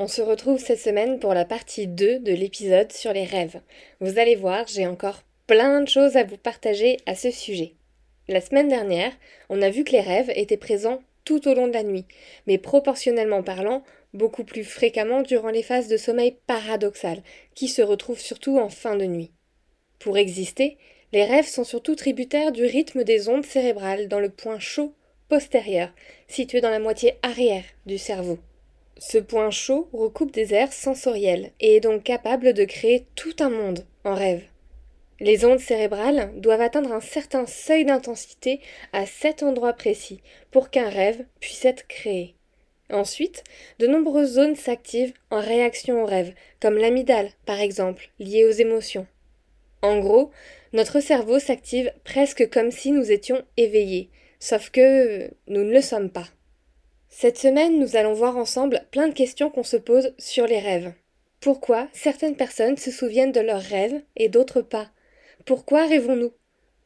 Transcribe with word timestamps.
On 0.00 0.06
se 0.06 0.22
retrouve 0.22 0.60
cette 0.60 0.78
semaine 0.78 1.18
pour 1.18 1.34
la 1.34 1.44
partie 1.44 1.88
2 1.88 2.20
de 2.20 2.32
l'épisode 2.32 2.92
sur 2.92 3.12
les 3.12 3.24
rêves. 3.24 3.60
Vous 4.00 4.20
allez 4.20 4.36
voir, 4.36 4.64
j'ai 4.68 4.86
encore 4.86 5.24
plein 5.48 5.80
de 5.80 5.88
choses 5.88 6.16
à 6.16 6.22
vous 6.22 6.36
partager 6.36 6.98
à 7.04 7.16
ce 7.16 7.32
sujet. 7.32 7.72
La 8.28 8.40
semaine 8.40 8.68
dernière, 8.68 9.10
on 9.48 9.60
a 9.60 9.70
vu 9.70 9.82
que 9.82 9.90
les 9.90 10.00
rêves 10.00 10.30
étaient 10.36 10.56
présents 10.56 11.02
tout 11.24 11.48
au 11.48 11.54
long 11.54 11.66
de 11.66 11.72
la 11.72 11.82
nuit, 11.82 12.04
mais 12.46 12.58
proportionnellement 12.58 13.42
parlant, 13.42 13.82
beaucoup 14.14 14.44
plus 14.44 14.62
fréquemment 14.62 15.22
durant 15.22 15.50
les 15.50 15.64
phases 15.64 15.88
de 15.88 15.96
sommeil 15.96 16.36
paradoxal, 16.46 17.20
qui 17.56 17.66
se 17.66 17.82
retrouvent 17.82 18.20
surtout 18.20 18.56
en 18.60 18.68
fin 18.68 18.94
de 18.94 19.04
nuit. 19.04 19.32
Pour 19.98 20.16
exister, 20.16 20.78
les 21.12 21.24
rêves 21.24 21.48
sont 21.48 21.64
surtout 21.64 21.96
tributaires 21.96 22.52
du 22.52 22.64
rythme 22.64 23.02
des 23.02 23.28
ondes 23.28 23.44
cérébrales 23.44 24.06
dans 24.06 24.20
le 24.20 24.30
point 24.30 24.60
chaud 24.60 24.94
postérieur, 25.28 25.90
situé 26.28 26.60
dans 26.60 26.70
la 26.70 26.78
moitié 26.78 27.14
arrière 27.22 27.64
du 27.84 27.98
cerveau. 27.98 28.38
Ce 29.00 29.18
point 29.18 29.50
chaud 29.50 29.88
recoupe 29.92 30.32
des 30.32 30.54
aires 30.54 30.72
sensorielles 30.72 31.52
et 31.60 31.76
est 31.76 31.80
donc 31.80 32.02
capable 32.02 32.52
de 32.52 32.64
créer 32.64 33.06
tout 33.14 33.36
un 33.38 33.48
monde 33.48 33.86
en 34.04 34.14
rêve. 34.14 34.42
Les 35.20 35.44
ondes 35.44 35.60
cérébrales 35.60 36.32
doivent 36.36 36.60
atteindre 36.60 36.92
un 36.92 37.00
certain 37.00 37.46
seuil 37.46 37.84
d'intensité 37.84 38.60
à 38.92 39.06
cet 39.06 39.44
endroit 39.44 39.72
précis 39.72 40.20
pour 40.50 40.70
qu'un 40.70 40.88
rêve 40.88 41.24
puisse 41.38 41.64
être 41.64 41.86
créé. 41.86 42.34
Ensuite, 42.90 43.44
de 43.78 43.86
nombreuses 43.86 44.32
zones 44.32 44.56
s'activent 44.56 45.12
en 45.30 45.40
réaction 45.40 46.02
au 46.02 46.06
rêve, 46.06 46.34
comme 46.60 46.76
l'amygdale 46.76 47.30
par 47.46 47.60
exemple, 47.60 48.10
liée 48.18 48.44
aux 48.44 48.50
émotions. 48.50 49.06
En 49.82 50.00
gros, 50.00 50.30
notre 50.72 50.98
cerveau 50.98 51.38
s'active 51.38 51.92
presque 52.02 52.50
comme 52.50 52.72
si 52.72 52.90
nous 52.90 53.12
étions 53.12 53.44
éveillés, 53.56 54.10
sauf 54.40 54.70
que 54.70 55.30
nous 55.46 55.62
ne 55.62 55.72
le 55.72 55.82
sommes 55.82 56.10
pas. 56.10 56.26
Cette 57.20 57.38
semaine, 57.38 57.80
nous 57.80 57.96
allons 57.96 58.12
voir 58.12 58.36
ensemble 58.36 58.86
plein 58.92 59.08
de 59.08 59.12
questions 59.12 59.50
qu'on 59.50 59.64
se 59.64 59.76
pose 59.76 60.14
sur 60.18 60.46
les 60.46 60.60
rêves. 60.60 60.92
Pourquoi 61.40 61.88
certaines 61.92 62.36
personnes 62.36 62.76
se 62.76 62.92
souviennent 62.92 63.32
de 63.32 63.40
leurs 63.40 63.60
rêves 63.60 64.00
et 64.14 64.28
d'autres 64.28 64.62
pas? 64.62 64.88
Pourquoi 65.44 65.84
rêvons-nous? 65.84 66.30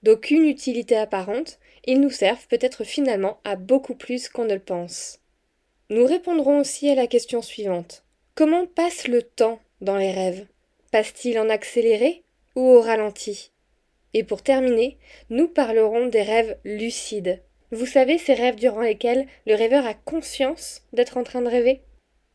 D'aucune 0.02 0.46
utilité 0.46 0.96
apparente, 0.96 1.58
ils 1.84 2.00
nous 2.00 2.08
servent 2.08 2.46
peut-être 2.48 2.82
finalement 2.82 3.40
à 3.44 3.56
beaucoup 3.56 3.94
plus 3.94 4.30
qu'on 4.30 4.46
ne 4.46 4.54
le 4.54 4.60
pense. 4.60 5.18
Nous 5.90 6.06
répondrons 6.06 6.60
aussi 6.60 6.88
à 6.88 6.94
la 6.94 7.08
question 7.08 7.42
suivante. 7.42 8.02
Comment 8.34 8.64
passe 8.64 9.08
le 9.08 9.20
temps 9.20 9.60
dans 9.82 9.98
les 9.98 10.12
rêves? 10.12 10.46
Passe-t-il 10.92 11.38
en 11.38 11.50
accéléré 11.50 12.22
ou 12.56 12.62
au 12.62 12.80
ralenti? 12.80 13.50
Et 14.14 14.24
pour 14.24 14.40
terminer, 14.40 14.96
nous 15.28 15.46
parlerons 15.46 16.06
des 16.06 16.22
rêves 16.22 16.56
lucides, 16.64 17.42
vous 17.72 17.86
savez, 17.86 18.18
ces 18.18 18.34
rêves 18.34 18.56
durant 18.56 18.82
lesquels 18.82 19.26
le 19.46 19.54
rêveur 19.54 19.86
a 19.86 19.94
conscience 19.94 20.82
d'être 20.92 21.16
en 21.16 21.24
train 21.24 21.40
de 21.40 21.48
rêver? 21.48 21.80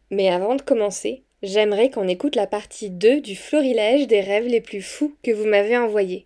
Mais 0.10 0.30
avant 0.30 0.56
de 0.56 0.62
commencer, 0.64 1.24
j'aimerais 1.44 1.92
qu'on 1.92 2.08
écoute 2.08 2.36
la 2.36 2.48
partie 2.48 2.90
2 2.90 3.22
du 3.22 3.36
florilège 3.36 4.08
des 4.08 4.22
rêves 4.22 4.48
les 4.48 4.62
plus 4.62 4.82
fous 4.82 5.16
que 5.24 5.32
vous 5.32 5.46
m'avez 5.46 5.78
envoyé. 5.78 6.26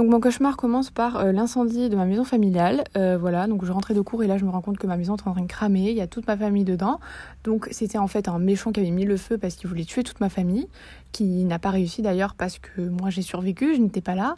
Donc 0.00 0.08
mon 0.08 0.18
cauchemar 0.18 0.56
commence 0.56 0.88
par 0.88 1.18
euh, 1.18 1.30
l'incendie 1.30 1.90
de 1.90 1.94
ma 1.94 2.06
maison 2.06 2.24
familiale. 2.24 2.84
Euh, 2.96 3.18
voilà, 3.20 3.46
donc 3.46 3.66
je 3.66 3.70
rentrais 3.70 3.92
de 3.92 4.00
cours 4.00 4.24
et 4.24 4.26
là 4.26 4.38
je 4.38 4.46
me 4.46 4.50
rends 4.50 4.62
compte 4.62 4.78
que 4.78 4.86
ma 4.86 4.96
maison 4.96 5.14
est 5.14 5.28
en 5.28 5.32
train 5.32 5.42
de 5.42 5.46
cramer. 5.46 5.90
Il 5.90 5.94
y 5.94 6.00
a 6.00 6.06
toute 6.06 6.26
ma 6.26 6.38
famille 6.38 6.64
dedans. 6.64 7.00
Donc 7.44 7.68
c'était 7.70 7.98
en 7.98 8.06
fait 8.06 8.26
un 8.26 8.38
méchant 8.38 8.72
qui 8.72 8.80
avait 8.80 8.92
mis 8.92 9.04
le 9.04 9.18
feu 9.18 9.36
parce 9.36 9.56
qu'il 9.56 9.68
voulait 9.68 9.84
tuer 9.84 10.02
toute 10.02 10.18
ma 10.20 10.30
famille, 10.30 10.68
qui 11.12 11.44
n'a 11.44 11.58
pas 11.58 11.68
réussi 11.68 12.00
d'ailleurs 12.00 12.34
parce 12.34 12.58
que 12.58 12.80
moi 12.80 13.10
j'ai 13.10 13.20
survécu, 13.20 13.74
je 13.74 13.80
n'étais 13.82 14.00
pas 14.00 14.14
là. 14.14 14.36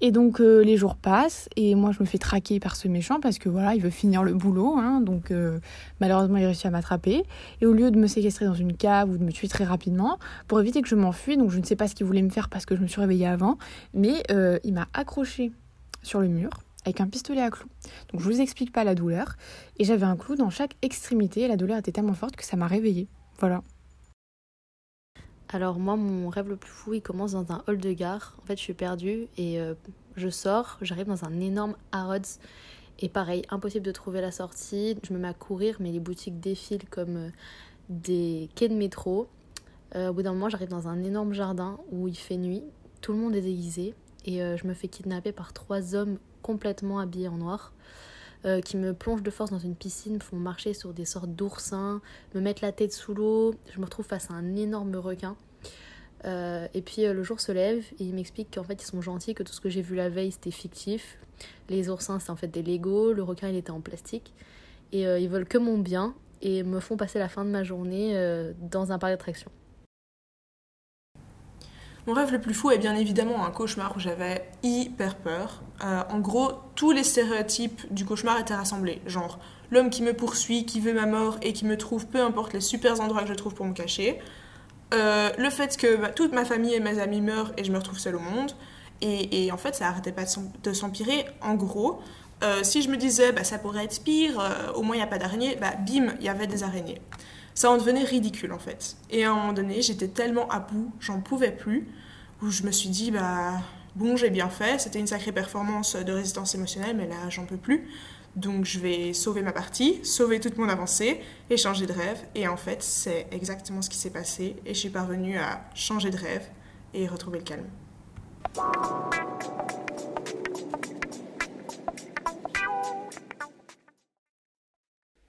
Et 0.00 0.10
donc 0.10 0.40
euh, 0.40 0.62
les 0.62 0.76
jours 0.76 0.96
passent 0.96 1.48
et 1.56 1.74
moi 1.74 1.92
je 1.92 2.00
me 2.00 2.04
fais 2.04 2.18
traquer 2.18 2.60
par 2.60 2.76
ce 2.76 2.88
méchant 2.88 3.20
parce 3.20 3.38
que 3.38 3.48
voilà, 3.48 3.74
il 3.74 3.80
veut 3.80 3.90
finir 3.90 4.22
le 4.22 4.34
boulot. 4.34 4.76
Hein, 4.76 5.00
donc 5.00 5.30
euh, 5.30 5.58
malheureusement 6.00 6.36
il 6.36 6.44
réussit 6.44 6.66
à 6.66 6.70
m'attraper. 6.70 7.22
Et 7.60 7.66
au 7.66 7.72
lieu 7.72 7.90
de 7.90 7.98
me 7.98 8.06
séquestrer 8.06 8.44
dans 8.44 8.54
une 8.54 8.76
cave 8.76 9.10
ou 9.10 9.18
de 9.18 9.24
me 9.24 9.32
tuer 9.32 9.48
très 9.48 9.64
rapidement, 9.64 10.18
pour 10.48 10.60
éviter 10.60 10.82
que 10.82 10.88
je 10.88 10.96
m'enfuis, 10.96 11.36
donc 11.36 11.50
je 11.50 11.58
ne 11.58 11.64
sais 11.64 11.76
pas 11.76 11.88
ce 11.88 11.94
qu'il 11.94 12.06
voulait 12.06 12.22
me 12.22 12.30
faire 12.30 12.48
parce 12.48 12.66
que 12.66 12.76
je 12.76 12.82
me 12.82 12.86
suis 12.86 13.00
réveillée 13.00 13.26
avant, 13.26 13.56
mais 13.94 14.22
euh, 14.30 14.58
il 14.64 14.74
m'a 14.74 14.88
accroché 14.92 15.52
sur 16.02 16.20
le 16.20 16.28
mur 16.28 16.50
avec 16.84 17.00
un 17.00 17.06
pistolet 17.06 17.40
à 17.40 17.50
clous. 17.50 17.68
Donc 18.12 18.20
je 18.20 18.26
vous 18.26 18.40
explique 18.40 18.72
pas 18.72 18.84
la 18.84 18.94
douleur. 18.94 19.36
Et 19.78 19.84
j'avais 19.84 20.04
un 20.04 20.16
clou 20.16 20.36
dans 20.36 20.50
chaque 20.50 20.76
extrémité 20.82 21.42
et 21.42 21.48
la 21.48 21.56
douleur 21.56 21.78
était 21.78 21.92
tellement 21.92 22.14
forte 22.14 22.36
que 22.36 22.44
ça 22.44 22.56
m'a 22.56 22.66
réveillée. 22.66 23.08
Voilà. 23.38 23.62
Alors 25.54 25.78
moi, 25.78 25.94
mon 25.94 26.30
rêve 26.30 26.48
le 26.48 26.56
plus 26.56 26.72
fou, 26.72 26.94
il 26.94 27.00
commence 27.00 27.30
dans 27.30 27.52
un 27.52 27.62
hall 27.68 27.78
de 27.78 27.92
gare. 27.92 28.34
En 28.42 28.44
fait, 28.44 28.56
je 28.56 28.60
suis 28.60 28.74
perdue 28.74 29.28
et 29.38 29.60
euh, 29.60 29.74
je 30.16 30.28
sors, 30.28 30.78
j'arrive 30.82 31.06
dans 31.06 31.24
un 31.24 31.38
énorme 31.38 31.76
Harrods. 31.92 32.40
Et 32.98 33.08
pareil, 33.08 33.42
impossible 33.50 33.86
de 33.86 33.92
trouver 33.92 34.20
la 34.20 34.32
sortie. 34.32 34.98
Je 35.04 35.12
me 35.12 35.18
mets 35.20 35.28
à 35.28 35.32
courir, 35.32 35.76
mais 35.78 35.92
les 35.92 36.00
boutiques 36.00 36.40
défilent 36.40 36.88
comme 36.90 37.16
euh, 37.16 37.30
des 37.88 38.50
quais 38.56 38.68
de 38.68 38.74
métro. 38.74 39.28
Euh, 39.94 40.08
au 40.08 40.14
bout 40.14 40.22
d'un 40.22 40.32
moment, 40.32 40.48
j'arrive 40.48 40.70
dans 40.70 40.88
un 40.88 41.04
énorme 41.04 41.32
jardin 41.32 41.78
où 41.92 42.08
il 42.08 42.18
fait 42.18 42.36
nuit. 42.36 42.64
Tout 43.00 43.12
le 43.12 43.18
monde 43.18 43.36
est 43.36 43.40
déguisé. 43.40 43.94
Et 44.24 44.38
je 44.38 44.66
me 44.66 44.72
fais 44.72 44.88
kidnapper 44.88 45.32
par 45.32 45.52
trois 45.52 45.94
hommes 45.94 46.16
complètement 46.40 46.98
habillés 46.98 47.28
en 47.28 47.36
noir. 47.36 47.74
Qui 48.64 48.76
me 48.76 48.92
plongent 48.92 49.22
de 49.22 49.30
force 49.30 49.50
dans 49.50 49.58
une 49.58 49.74
piscine, 49.74 50.20
font 50.20 50.36
marcher 50.36 50.74
sur 50.74 50.92
des 50.92 51.06
sortes 51.06 51.30
d'oursins, 51.30 52.02
me 52.34 52.40
mettre 52.40 52.62
la 52.62 52.72
tête 52.72 52.92
sous 52.92 53.14
l'eau. 53.14 53.54
Je 53.72 53.80
me 53.80 53.84
retrouve 53.84 54.04
face 54.04 54.30
à 54.30 54.34
un 54.34 54.54
énorme 54.54 54.94
requin. 54.96 55.36
Euh, 56.24 56.66
et 56.72 56.80
puis 56.80 57.04
euh, 57.04 57.12
le 57.12 57.22
jour 57.22 57.40
se 57.40 57.52
lève 57.52 57.84
et 57.98 58.04
ils 58.04 58.14
m'expliquent 58.14 58.54
qu'en 58.54 58.64
fait 58.64 58.82
ils 58.82 58.86
sont 58.86 59.02
gentils, 59.02 59.34
que 59.34 59.42
tout 59.42 59.52
ce 59.52 59.60
que 59.60 59.68
j'ai 59.68 59.82
vu 59.82 59.94
la 59.94 60.08
veille 60.08 60.32
c'était 60.32 60.50
fictif. 60.50 61.18
Les 61.68 61.90
oursins 61.90 62.18
c'est 62.18 62.30
en 62.30 62.36
fait 62.36 62.48
des 62.48 62.62
Lego, 62.62 63.12
le 63.12 63.22
requin 63.22 63.48
il 63.48 63.56
était 63.56 63.70
en 63.70 63.80
plastique. 63.80 64.32
Et 64.92 65.06
euh, 65.06 65.18
ils 65.18 65.28
veulent 65.28 65.46
que 65.46 65.58
mon 65.58 65.78
bien 65.78 66.14
et 66.40 66.62
me 66.62 66.80
font 66.80 66.96
passer 66.96 67.18
la 67.18 67.28
fin 67.28 67.44
de 67.44 67.50
ma 67.50 67.62
journée 67.62 68.14
dans 68.70 68.92
un 68.92 68.98
parc 68.98 69.12
d'attractions. 69.12 69.50
Mon 72.06 72.12
rêve 72.12 72.32
le 72.32 72.40
plus 72.40 72.54
fou 72.54 72.70
est 72.70 72.78
bien 72.78 72.94
évidemment 72.94 73.46
un 73.46 73.50
cauchemar 73.50 73.94
où 73.96 74.00
j'avais 74.00 74.48
hyper 74.62 75.16
peur. 75.16 75.62
en 75.80 76.18
gros, 76.18 76.52
tous 76.74 76.92
les 76.92 77.02
stéréotypes 77.02 77.92
du 77.92 78.04
cauchemar 78.04 78.38
étaient 78.38 78.54
rassemblés. 78.54 79.00
Genre, 79.06 79.38
l'homme 79.70 79.88
qui 79.88 80.02
me 80.02 80.12
poursuit, 80.12 80.66
qui 80.66 80.80
veut 80.80 80.92
ma 80.92 81.06
mort 81.06 81.38
et 81.40 81.52
qui 81.52 81.64
me 81.64 81.76
trouve, 81.76 82.06
peu 82.06 82.20
importe 82.20 82.52
les 82.52 82.60
super 82.60 83.00
endroits 83.00 83.22
que 83.22 83.28
je 83.28 83.34
trouve 83.34 83.54
pour 83.54 83.64
me 83.66 83.72
cacher. 83.72 84.20
Euh, 84.92 85.30
le 85.38 85.50
fait 85.50 85.76
que 85.76 85.96
bah, 85.96 86.10
toute 86.10 86.32
ma 86.32 86.44
famille 86.44 86.74
et 86.74 86.80
mes 86.80 86.98
amis 87.00 87.20
meurent 87.20 87.52
et 87.56 87.64
je 87.64 87.72
me 87.72 87.78
retrouve 87.78 87.98
seule 87.98 88.16
au 88.16 88.20
monde. 88.20 88.52
Et, 89.00 89.52
en 89.52 89.58
fait, 89.58 89.74
ça 89.74 89.88
arrêtait 89.88 90.12
pas 90.12 90.24
de 90.62 90.72
s'empirer. 90.72 91.26
En 91.42 91.56
gros, 91.56 92.00
euh, 92.42 92.62
si 92.62 92.80
je 92.80 92.88
me 92.88 92.96
disais, 92.96 93.32
bah, 93.32 93.44
ça 93.44 93.58
pourrait 93.58 93.84
être 93.84 94.02
pire, 94.02 94.40
euh, 94.40 94.72
au 94.72 94.82
moins 94.82 94.96
il 94.96 95.00
n'y 95.00 95.04
a 95.04 95.08
pas 95.08 95.18
d'araignées, 95.18 95.56
bah, 95.60 95.72
bim, 95.86 96.14
il 96.20 96.24
y 96.24 96.28
avait 96.30 96.46
des 96.46 96.62
araignées. 96.62 97.02
Ça 97.54 97.70
en 97.70 97.76
devenait 97.76 98.04
ridicule 98.04 98.52
en 98.52 98.58
fait. 98.58 98.96
Et 99.10 99.24
à 99.24 99.30
un 99.30 99.34
moment 99.34 99.52
donné, 99.52 99.80
j'étais 99.82 100.08
tellement 100.08 100.48
à 100.48 100.60
bout, 100.60 100.92
j'en 101.00 101.20
pouvais 101.20 101.52
plus, 101.52 101.88
où 102.42 102.50
je 102.50 102.64
me 102.64 102.72
suis 102.72 102.88
dit, 102.88 103.10
bah, 103.10 103.52
bon, 103.94 104.16
j'ai 104.16 104.30
bien 104.30 104.48
fait, 104.48 104.80
c'était 104.80 104.98
une 104.98 105.06
sacrée 105.06 105.32
performance 105.32 105.96
de 105.96 106.12
résistance 106.12 106.54
émotionnelle, 106.54 106.96
mais 106.96 107.06
là, 107.06 107.28
j'en 107.30 107.44
peux 107.44 107.56
plus. 107.56 107.88
Donc 108.36 108.64
je 108.64 108.80
vais 108.80 109.12
sauver 109.12 109.42
ma 109.42 109.52
partie, 109.52 110.04
sauver 110.04 110.40
toute 110.40 110.58
mon 110.58 110.68
avancée 110.68 111.20
et 111.50 111.56
changer 111.56 111.86
de 111.86 111.92
rêve. 111.92 112.18
Et 112.34 112.48
en 112.48 112.56
fait, 112.56 112.82
c'est 112.82 113.28
exactement 113.30 113.80
ce 113.80 113.88
qui 113.88 113.96
s'est 113.96 114.10
passé 114.10 114.56
et 114.66 114.74
je 114.74 114.78
suis 114.78 114.90
parvenue 114.90 115.38
à 115.38 115.64
changer 115.74 116.10
de 116.10 116.16
rêve 116.16 116.48
et 116.94 117.06
retrouver 117.06 117.38
le 117.38 117.44
calme. 117.44 117.66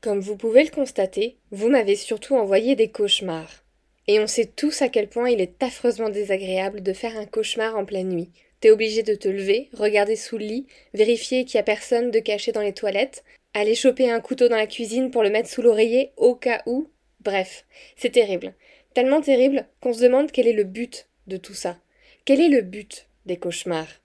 Comme 0.06 0.20
vous 0.20 0.38
pouvez 0.38 0.64
le 0.64 0.70
constater, 0.70 1.36
vous 1.50 1.68
m'avez 1.68 1.96
surtout 1.96 2.36
envoyé 2.36 2.76
des 2.76 2.90
cauchemars. 2.90 3.64
Et 4.06 4.20
on 4.20 4.28
sait 4.28 4.46
tous 4.46 4.84
à 4.84 4.88
quel 4.88 5.10
point 5.10 5.32
il 5.32 5.42
est 5.42 5.64
affreusement 5.64 6.10
désagréable 6.10 6.84
de 6.84 6.94
faire 6.94 7.18
un 7.18 7.26
cauchemar 7.26 7.76
en 7.76 7.86
pleine 7.86 8.10
nuit, 8.10 8.30
T'es 8.60 8.70
obligé 8.70 9.02
de 9.02 9.16
te 9.16 9.28
lever, 9.28 9.68
regarder 9.74 10.16
sous 10.16 10.38
le 10.38 10.46
lit, 10.46 10.68
vérifier 10.94 11.44
qu'il 11.44 11.58
n'y 11.58 11.62
a 11.62 11.64
personne 11.64 12.12
de 12.12 12.20
caché 12.20 12.52
dans 12.52 12.62
les 12.62 12.74
toilettes, 12.74 13.24
aller 13.56 13.74
choper 13.74 14.12
un 14.12 14.20
couteau 14.20 14.48
dans 14.48 14.56
la 14.56 14.68
cuisine 14.68 15.10
pour 15.10 15.24
le 15.24 15.32
mettre 15.32 15.50
sous 15.50 15.64
l'oreiller 15.64 16.12
au 16.18 16.36
cas 16.36 16.62
où. 16.68 16.88
Bref, 17.22 17.66
c'est 17.98 18.12
terrible. 18.12 18.54
Tellement 18.94 19.22
terrible 19.22 19.66
qu'on 19.82 19.94
se 19.94 20.04
demande 20.04 20.32
quel 20.32 20.48
est 20.48 20.54
le 20.54 20.66
but 20.66 21.10
de 21.26 21.38
tout 21.38 21.56
ça. 21.56 21.80
Quel 22.26 22.42
est 22.42 22.50
le 22.50 22.62
but 22.62 23.08
des 23.26 23.38
cauchemars? 23.38 24.02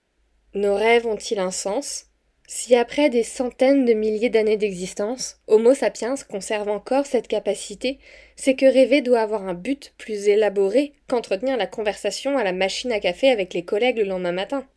Nos 0.55 0.73
rêves 0.73 1.05
ont-ils 1.05 1.37
un 1.37 1.51
sens? 1.51 2.07
Si 2.53 2.75
après 2.75 3.09
des 3.09 3.23
centaines 3.23 3.85
de 3.85 3.93
milliers 3.93 4.29
d'années 4.29 4.57
d'existence, 4.57 5.39
Homo 5.47 5.73
sapiens 5.73 6.15
conserve 6.29 6.67
encore 6.67 7.05
cette 7.05 7.29
capacité, 7.29 7.97
c'est 8.35 8.55
que 8.55 8.65
rêver 8.65 8.99
doit 8.99 9.21
avoir 9.21 9.47
un 9.47 9.53
but 9.53 9.93
plus 9.97 10.27
élaboré 10.27 10.91
qu'entretenir 11.07 11.55
la 11.55 11.65
conversation 11.65 12.37
à 12.37 12.43
la 12.43 12.51
machine 12.51 12.91
à 12.91 12.99
café 12.99 13.29
avec 13.31 13.53
les 13.53 13.63
collègues 13.63 13.99
le 13.99 14.03
lendemain 14.03 14.33
matin. 14.33 14.67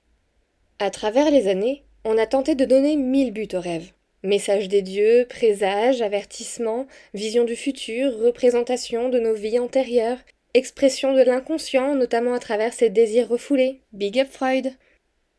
À 0.78 0.90
travers 0.90 1.32
les 1.32 1.48
années, 1.48 1.82
on 2.04 2.16
a 2.16 2.26
tenté 2.26 2.54
de 2.54 2.64
donner 2.64 2.96
mille 2.96 3.32
buts 3.32 3.48
au 3.54 3.60
rêve. 3.60 3.90
Messages 4.22 4.68
des 4.68 4.82
dieux, 4.82 5.26
présages, 5.28 6.00
avertissements, 6.00 6.86
vision 7.12 7.42
du 7.42 7.56
futur, 7.56 8.16
représentation 8.18 9.08
de 9.08 9.18
nos 9.18 9.34
vies 9.34 9.58
antérieures, 9.58 10.18
expression 10.54 11.12
de 11.12 11.22
l'inconscient, 11.22 11.96
notamment 11.96 12.34
à 12.34 12.38
travers 12.38 12.72
ses 12.72 12.88
désirs 12.88 13.28
refoulés. 13.28 13.80
Big 13.92 14.20
up 14.20 14.28
Freud. 14.30 14.74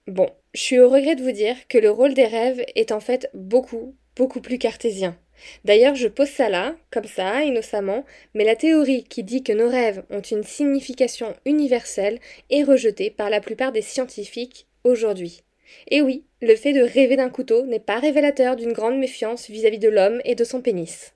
Bon, 0.08 0.30
je 0.54 0.62
suis 0.62 0.80
au 0.80 0.88
regret 0.88 1.16
de 1.16 1.24
vous 1.24 1.32
dire 1.32 1.56
que 1.68 1.80
le 1.80 1.90
rôle 1.90 2.14
des 2.14 2.28
rêves 2.28 2.64
est 2.76 2.92
en 2.92 3.00
fait 3.00 3.28
beaucoup, 3.34 3.96
beaucoup 4.16 4.40
plus 4.40 4.60
cartésien. 4.60 5.18
D'ailleurs, 5.64 5.96
je 5.96 6.08
pose 6.08 6.30
ça 6.30 6.48
là, 6.48 6.76
comme 6.92 7.06
ça, 7.06 7.44
innocemment, 7.44 8.06
mais 8.36 8.44
la 8.44 8.56
théorie 8.56 9.04
qui 9.04 9.24
dit 9.24 9.42
que 9.42 9.52
nos 9.52 9.68
rêves 9.68 10.04
ont 10.12 10.22
une 10.22 10.44
signification 10.44 11.34
universelle 11.46 12.20
est 12.52 12.62
rejetée 12.62 13.10
par 13.10 13.32
la 13.32 13.42
plupart 13.42 13.72
des 13.72 13.82
scientifiques 13.82 14.68
aujourd'hui. 14.84 15.42
Et 15.90 16.04
oui, 16.04 16.24
le 16.40 16.56
fait 16.56 16.74
de 16.74 16.82
rêver 16.82 17.16
d'un 17.16 17.32
couteau 17.32 17.66
n'est 17.66 17.80
pas 17.80 17.98
révélateur 17.98 18.56
d'une 18.56 18.74
grande 18.74 19.00
méfiance 19.00 19.50
vis-à-vis 19.50 19.80
de 19.80 19.90
l'homme 19.90 20.22
et 20.24 20.36
de 20.36 20.44
son 20.44 20.62
pénis. 20.62 21.16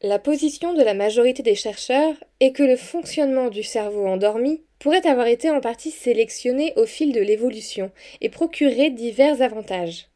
La 0.00 0.18
position 0.18 0.72
de 0.72 0.82
la 0.82 0.94
majorité 0.94 1.42
des 1.42 1.54
chercheurs 1.54 2.14
est 2.40 2.52
que 2.52 2.62
le 2.62 2.76
fonctionnement 2.76 3.50
du 3.50 3.62
cerveau 3.62 4.06
endormi 4.06 4.62
pourrait 4.82 5.06
avoir 5.06 5.28
été 5.28 5.48
en 5.48 5.60
partie 5.60 5.92
sélectionné 5.92 6.72
au 6.74 6.86
fil 6.86 7.12
de 7.12 7.20
l'évolution 7.20 7.92
et 8.20 8.28
procurer 8.28 8.90
divers 8.90 9.40
avantages. 9.40 10.08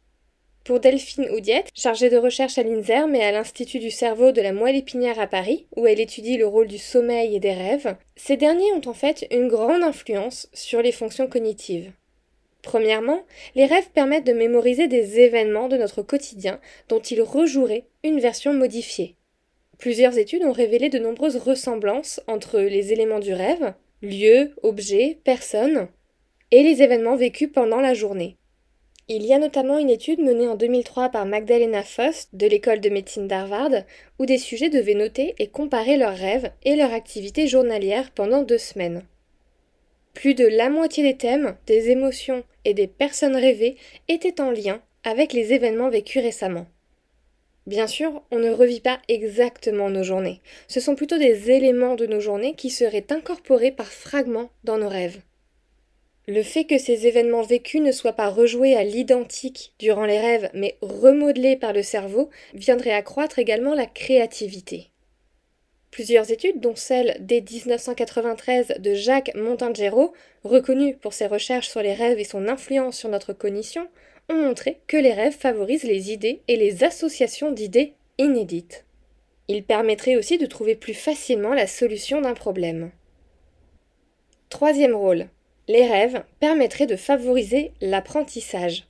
Pour 0.65 0.81
Delphine 0.81 1.31
Oudiette, 1.31 1.69
chargée 1.73 2.11
de 2.11 2.17
recherche 2.17 2.59
à 2.59 2.65
l'INSERM 2.65 3.15
et 3.15 3.23
à 3.23 3.31
l'Institut 3.31 3.79
du 3.79 3.93
cerveau 3.93 4.33
de 4.33 4.41
la 4.41 4.53
moelle 4.53 4.75
épinière 4.75 5.21
à 5.21 5.29
Paris, 5.29 5.69
où 5.77 5.87
elle 5.87 6.01
étudie 6.01 6.37
le 6.37 6.49
rôle 6.49 6.67
du 6.67 6.79
sommeil 6.79 7.37
et 7.37 7.39
des 7.39 7.53
rêves, 7.53 7.95
ces 8.17 8.37
derniers 8.37 8.73
ont 8.73 8.81
en 8.87 8.93
fait 8.93 9.29
une 9.31 9.47
grande 9.47 9.85
influence 9.85 10.49
sur 10.53 10.83
les 10.83 10.91
fonctions 10.91 11.29
cognitives. 11.29 11.93
Premièrement, 12.63 13.23
les 13.55 13.67
rêves 13.67 13.91
permettent 13.95 14.27
de 14.27 14.33
mémoriser 14.33 14.89
des 14.89 15.21
événements 15.21 15.69
de 15.69 15.77
notre 15.77 16.03
quotidien 16.03 16.59
dont 16.89 16.99
ils 16.99 17.23
rejoueraient 17.23 17.85
une 18.03 18.19
version 18.19 18.53
modifiée. 18.53 19.15
Plusieurs 19.79 20.19
études 20.19 20.43
ont 20.43 20.51
révélé 20.51 20.89
de 20.89 20.99
nombreuses 20.99 21.37
ressemblances 21.37 22.21
entre 22.27 22.59
les 22.59 22.93
éléments 22.93 23.21
du 23.21 23.33
rêve, 23.33 23.75
lieux, 24.03 24.55
objets, 24.63 25.19
personnes, 25.25 25.89
et 26.51 26.63
les 26.63 26.83
événements 26.83 27.17
vécus 27.17 27.51
pendant 27.53 27.81
la 27.81 27.95
journée. 27.95 28.37
Il 29.09 29.25
y 29.25 29.33
a 29.33 29.39
notamment 29.39 29.79
une 29.79 29.91
étude 29.91 30.21
menée 30.21 30.49
en 30.49 30.57
2003 30.57 31.11
par 31.11 31.27
Magdalena 31.27 31.85
Foss 31.85 32.29
de 32.33 32.47
l'école 32.47 32.81
de 32.81 32.89
médecine 32.89 33.29
d'Harvard 33.29 33.71
où 34.19 34.27
des 34.27 34.39
sujets 34.39 34.69
devaient 34.69 34.95
noter 34.95 35.37
et 35.39 35.47
comparer 35.47 35.97
leurs 35.97 36.17
rêves 36.17 36.51
et 36.65 36.75
leur 36.75 36.93
activité 36.93 37.47
journalière 37.47 38.11
pendant 38.11 38.43
deux 38.43 38.59
semaines. 38.59 39.05
Plus 40.13 40.35
de 40.35 40.47
la 40.47 40.71
moitié 40.71 41.05
des 41.05 41.17
thèmes, 41.17 41.57
des 41.67 41.91
émotions 41.91 42.43
et 42.65 42.75
des 42.75 42.89
personnes 42.89 43.37
rêvées 43.37 43.77
étaient 44.09 44.41
en 44.41 44.51
lien 44.51 44.81
avec 45.05 45.33
les 45.33 45.53
événements 45.53 45.91
vécus 45.91 46.23
récemment. 46.23 46.67
Bien 47.67 47.89
sûr, 47.89 48.23
on 48.31 48.39
ne 48.39 48.51
revit 48.51 48.81
pas 48.81 49.01
exactement 49.09 49.91
nos 49.91 50.05
journées. 50.05 50.41
Ce 50.69 50.79
sont 50.79 50.95
plutôt 50.95 51.19
des 51.19 51.51
éléments 51.51 51.97
de 51.97 52.07
nos 52.07 52.21
journées 52.21 52.55
qui 52.55 52.71
seraient 52.71 53.07
incorporés 53.11 53.73
par 53.73 53.89
fragments 53.89 54.51
dans 54.63 54.79
nos 54.79 54.89
rêves. 54.89 55.21
Le 56.29 56.43
fait 56.43 56.65
que 56.65 56.79
ces 56.79 57.07
événements 57.07 57.43
vécus 57.43 57.81
ne 57.81 57.93
soient 57.93 58.13
pas 58.13 58.29
rejoués 58.29 58.75
à 58.75 58.85
l'identique 58.85 59.75
durant 59.79 60.07
les 60.07 60.19
rêves, 60.19 60.51
mais 60.55 60.77
remodelés 60.81 61.57
par 61.57 61.73
le 61.73 61.83
cerveau, 61.83 62.31
viendrait 62.55 62.93
accroître 62.93 63.39
également 63.39 63.75
la 63.75 63.87
créativité. 63.87 64.91
Plusieurs 65.93 66.31
études, 66.31 66.61
dont 66.61 66.77
celle 66.77 67.17
dès 67.21 67.41
1993 67.41 68.75
de 68.81 68.95
Jacques 68.95 69.35
Montangero, 69.35 70.13
reconnu 70.45 70.97
pour 70.97 71.15
ses 71.15 71.27
recherches 71.27 71.69
sur 71.69 71.81
les 71.81 71.95
rêves 71.95 72.19
et 72.19 72.25
son 72.25 72.49
influence 72.49 72.99
sur 72.99 73.09
notre 73.09 73.33
cognition, 73.33 73.89
ont 74.29 74.35
montré 74.35 74.81
que 74.87 74.97
les 74.97 75.13
rêves 75.13 75.37
favorisent 75.37 75.85
les 75.85 76.13
idées 76.13 76.43
et 76.49 76.57
les 76.57 76.85
associations 76.85 77.53
d'idées 77.53 77.95
inédites. 78.19 78.85
Ils 79.49 79.65
permettraient 79.65 80.17
aussi 80.17 80.39
de 80.39 80.47
trouver 80.47 80.75
plus 80.75 80.95
facilement 80.95 81.55
la 81.55 81.67
solution 81.67 82.21
d'un 82.21 82.35
problème. 82.35 82.91
Troisième 84.49 84.95
rôle. 84.95 85.29
Les 85.69 85.87
rêves 85.87 86.25
permettraient 86.41 86.87
de 86.87 86.97
favoriser 86.97 87.73
l'apprentissage. 87.81 88.87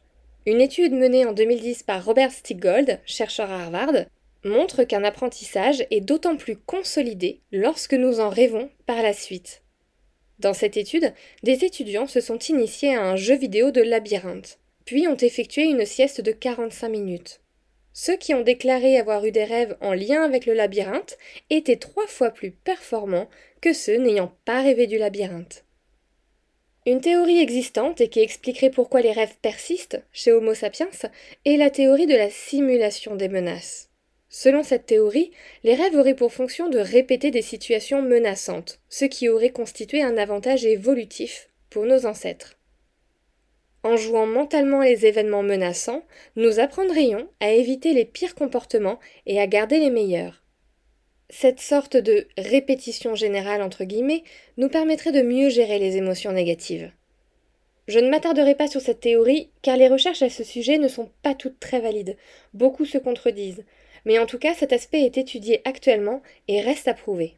Une 0.47 0.61
étude 0.61 0.93
menée 0.93 1.25
en 1.25 1.33
2010 1.33 1.83
par 1.83 2.05
Robert 2.05 2.31
Stiggold, 2.31 3.01
chercheur 3.05 3.51
à 3.51 3.65
Harvard, 3.65 4.07
montre 4.45 4.85
qu'un 4.85 5.03
apprentissage 5.03 5.85
est 5.91 6.01
d'autant 6.01 6.37
plus 6.37 6.57
consolidé 6.57 7.41
lorsque 7.51 7.95
nous 7.95 8.21
en 8.21 8.29
rêvons 8.29 8.71
par 8.87 9.03
la 9.03 9.13
suite. 9.13 9.63
Dans 10.39 10.53
cette 10.53 10.77
étude, 10.77 11.13
des 11.43 11.65
étudiants 11.65 12.07
se 12.07 12.21
sont 12.21 12.39
initiés 12.39 12.95
à 12.95 13.03
un 13.03 13.17
jeu 13.17 13.37
vidéo 13.37 13.71
de 13.71 13.81
labyrinthe 13.81 14.59
puis 14.87 15.07
ont 15.09 15.17
effectué 15.17 15.65
une 15.65 15.85
sieste 15.85 16.23
de 16.23 16.33
45 16.33 16.89
minutes. 16.89 17.41
Ceux 17.93 18.17
qui 18.17 18.35
ont 18.35 18.43
déclaré 18.43 18.99
avoir 18.99 19.25
eu 19.25 19.33
des 19.33 19.45
rêves 19.45 19.77
en 19.81 19.93
lien 19.93 20.23
avec 20.23 20.47
le 20.47 20.55
labyrinthe 20.55 21.19
étaient 21.51 21.77
trois 21.77 22.07
fois 22.07 22.31
plus 22.31 22.51
performants 22.51 23.29
que 23.61 23.73
ceux 23.73 23.97
n'ayant 23.97 24.33
pas 24.45 24.63
rêvé 24.63 24.87
du 24.87 24.97
labyrinthe. 24.97 25.65
Une 26.87 27.01
théorie 27.01 27.41
existante 27.41 28.01
et 28.01 28.09
qui 28.09 28.21
expliquerait 28.21 28.71
pourquoi 28.71 29.01
les 29.01 29.13
rêves 29.13 29.35
persistent 29.43 30.01
chez 30.13 30.31
Homo 30.31 30.55
sapiens 30.55 30.89
est 31.45 31.57
la 31.57 31.71
théorie 31.71 32.07
de 32.07 32.15
la 32.15 32.31
simulation 32.31 33.17
des 33.17 33.29
menaces. 33.29 33.91
Selon 34.29 34.63
cette 34.63 34.87
théorie, 34.87 35.33
les 35.65 35.75
rêves 35.75 35.97
auraient 35.97 36.15
pour 36.15 36.33
fonction 36.33 36.69
de 36.69 36.79
répéter 36.79 37.31
des 37.31 37.43
situations 37.43 38.03
menaçantes, 38.03 38.81
ce 38.89 39.05
qui 39.05 39.29
aurait 39.29 39.51
constitué 39.51 40.03
un 40.03 40.17
avantage 40.17 40.65
évolutif 40.65 41.49
pour 41.71 41.87
nos 41.87 42.07
ancêtres. 42.07 42.56
En 43.87 43.97
jouant 43.97 44.27
mentalement 44.27 44.81
les 44.81 45.07
événements 45.07 45.45
menaçants, 45.45 46.03
nous 46.35 46.59
apprendrions 46.59 47.29
à 47.39 47.53
éviter 47.53 47.93
les 47.93 48.05
pires 48.05 48.35
comportements 48.35 48.99
et 49.27 49.41
à 49.41 49.47
garder 49.47 49.79
les 49.79 49.91
meilleurs. 49.91 50.43
Cette 51.31 51.61
sorte 51.61 51.97
de 51.97 52.27
répétition 52.37 53.15
générale 53.15 53.63
entre 53.63 53.85
guillemets 53.85 54.25
nous 54.57 54.69
permettrait 54.69 55.13
de 55.13 55.23
mieux 55.23 55.51
gérer 55.51 55.79
les 55.79 55.97
émotions 55.97 56.33
négatives. 56.33 56.91
Je 57.87 58.01
ne 58.01 58.11
m'attarderai 58.11 58.57
pas 58.57 58.67
sur 58.67 58.81
cette 58.81 58.99
théorie 58.99 59.51
car 59.63 59.77
les 59.77 59.87
recherches 59.87 60.23
à 60.23 60.31
ce 60.31 60.43
sujet 60.43 60.79
ne 60.79 60.89
sont 60.89 61.13
pas 61.23 61.35
toutes 61.35 61.61
très 61.61 61.79
valides, 61.79 62.17
beaucoup 62.55 62.87
se 62.87 62.99
contredisent, 62.99 63.65
mais 64.05 64.19
en 64.19 64.27
tout 64.27 64.41
cas 64.41 64.55
cet 64.55 64.73
aspect 64.73 65.03
est 65.03 65.17
étudié 65.17 65.61
actuellement 65.65 66.23
et 66.49 66.61
reste 66.61 66.89
à 66.89 66.95
prouver. 66.95 67.37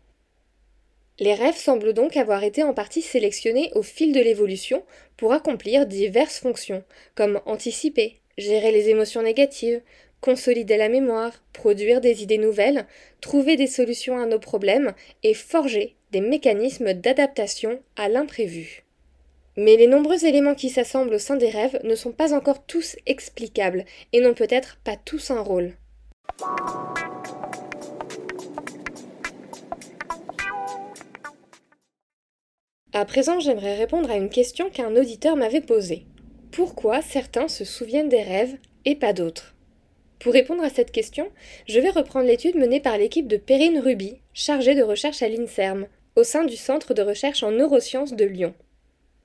Les 1.20 1.34
rêves 1.34 1.56
semblent 1.56 1.94
donc 1.94 2.16
avoir 2.16 2.44
été 2.44 2.62
en 2.62 2.74
partie 2.74 3.02
sélectionnés 3.02 3.72
au 3.74 3.82
fil 3.82 4.12
de 4.12 4.20
l'évolution 4.20 4.84
pour 5.16 5.32
accomplir 5.32 5.86
diverses 5.86 6.38
fonctions, 6.38 6.84
comme 7.16 7.40
anticiper, 7.44 8.20
gérer 8.36 8.70
les 8.70 8.88
émotions 8.88 9.22
négatives, 9.22 9.82
consolider 10.20 10.76
la 10.76 10.88
mémoire, 10.88 11.42
produire 11.52 12.00
des 12.00 12.22
idées 12.22 12.38
nouvelles, 12.38 12.86
trouver 13.20 13.56
des 13.56 13.66
solutions 13.66 14.16
à 14.16 14.26
nos 14.26 14.38
problèmes 14.38 14.92
et 15.24 15.34
forger 15.34 15.96
des 16.12 16.20
mécanismes 16.20 16.92
d'adaptation 16.94 17.80
à 17.96 18.08
l'imprévu. 18.08 18.84
Mais 19.56 19.76
les 19.76 19.88
nombreux 19.88 20.24
éléments 20.24 20.54
qui 20.54 20.70
s'assemblent 20.70 21.14
au 21.14 21.18
sein 21.18 21.36
des 21.36 21.50
rêves 21.50 21.80
ne 21.82 21.96
sont 21.96 22.12
pas 22.12 22.32
encore 22.32 22.64
tous 22.64 22.96
explicables 23.06 23.84
et 24.12 24.20
n'ont 24.20 24.34
peut-être 24.34 24.78
pas 24.84 24.96
tous 24.96 25.32
un 25.32 25.40
rôle. 25.40 25.72
À 32.94 33.04
présent, 33.04 33.38
j'aimerais 33.38 33.76
répondre 33.76 34.10
à 34.10 34.16
une 34.16 34.30
question 34.30 34.70
qu'un 34.70 34.96
auditeur 34.96 35.36
m'avait 35.36 35.60
posée. 35.60 36.06
Pourquoi 36.50 37.02
certains 37.02 37.48
se 37.48 37.64
souviennent 37.64 38.08
des 38.08 38.22
rêves 38.22 38.56
et 38.86 38.94
pas 38.94 39.12
d'autres? 39.12 39.54
Pour 40.18 40.32
répondre 40.32 40.64
à 40.64 40.70
cette 40.70 40.90
question, 40.90 41.28
je 41.68 41.78
vais 41.80 41.90
reprendre 41.90 42.26
l'étude 42.26 42.56
menée 42.56 42.80
par 42.80 42.96
l'équipe 42.96 43.28
de 43.28 43.36
Perrine 43.36 43.78
Ruby, 43.78 44.16
chargée 44.32 44.74
de 44.74 44.82
recherche 44.82 45.22
à 45.22 45.28
l'INSERM, 45.28 45.86
au 46.16 46.24
sein 46.24 46.44
du 46.44 46.56
Centre 46.56 46.94
de 46.94 47.02
recherche 47.02 47.42
en 47.42 47.50
neurosciences 47.50 48.14
de 48.14 48.24
Lyon. 48.24 48.54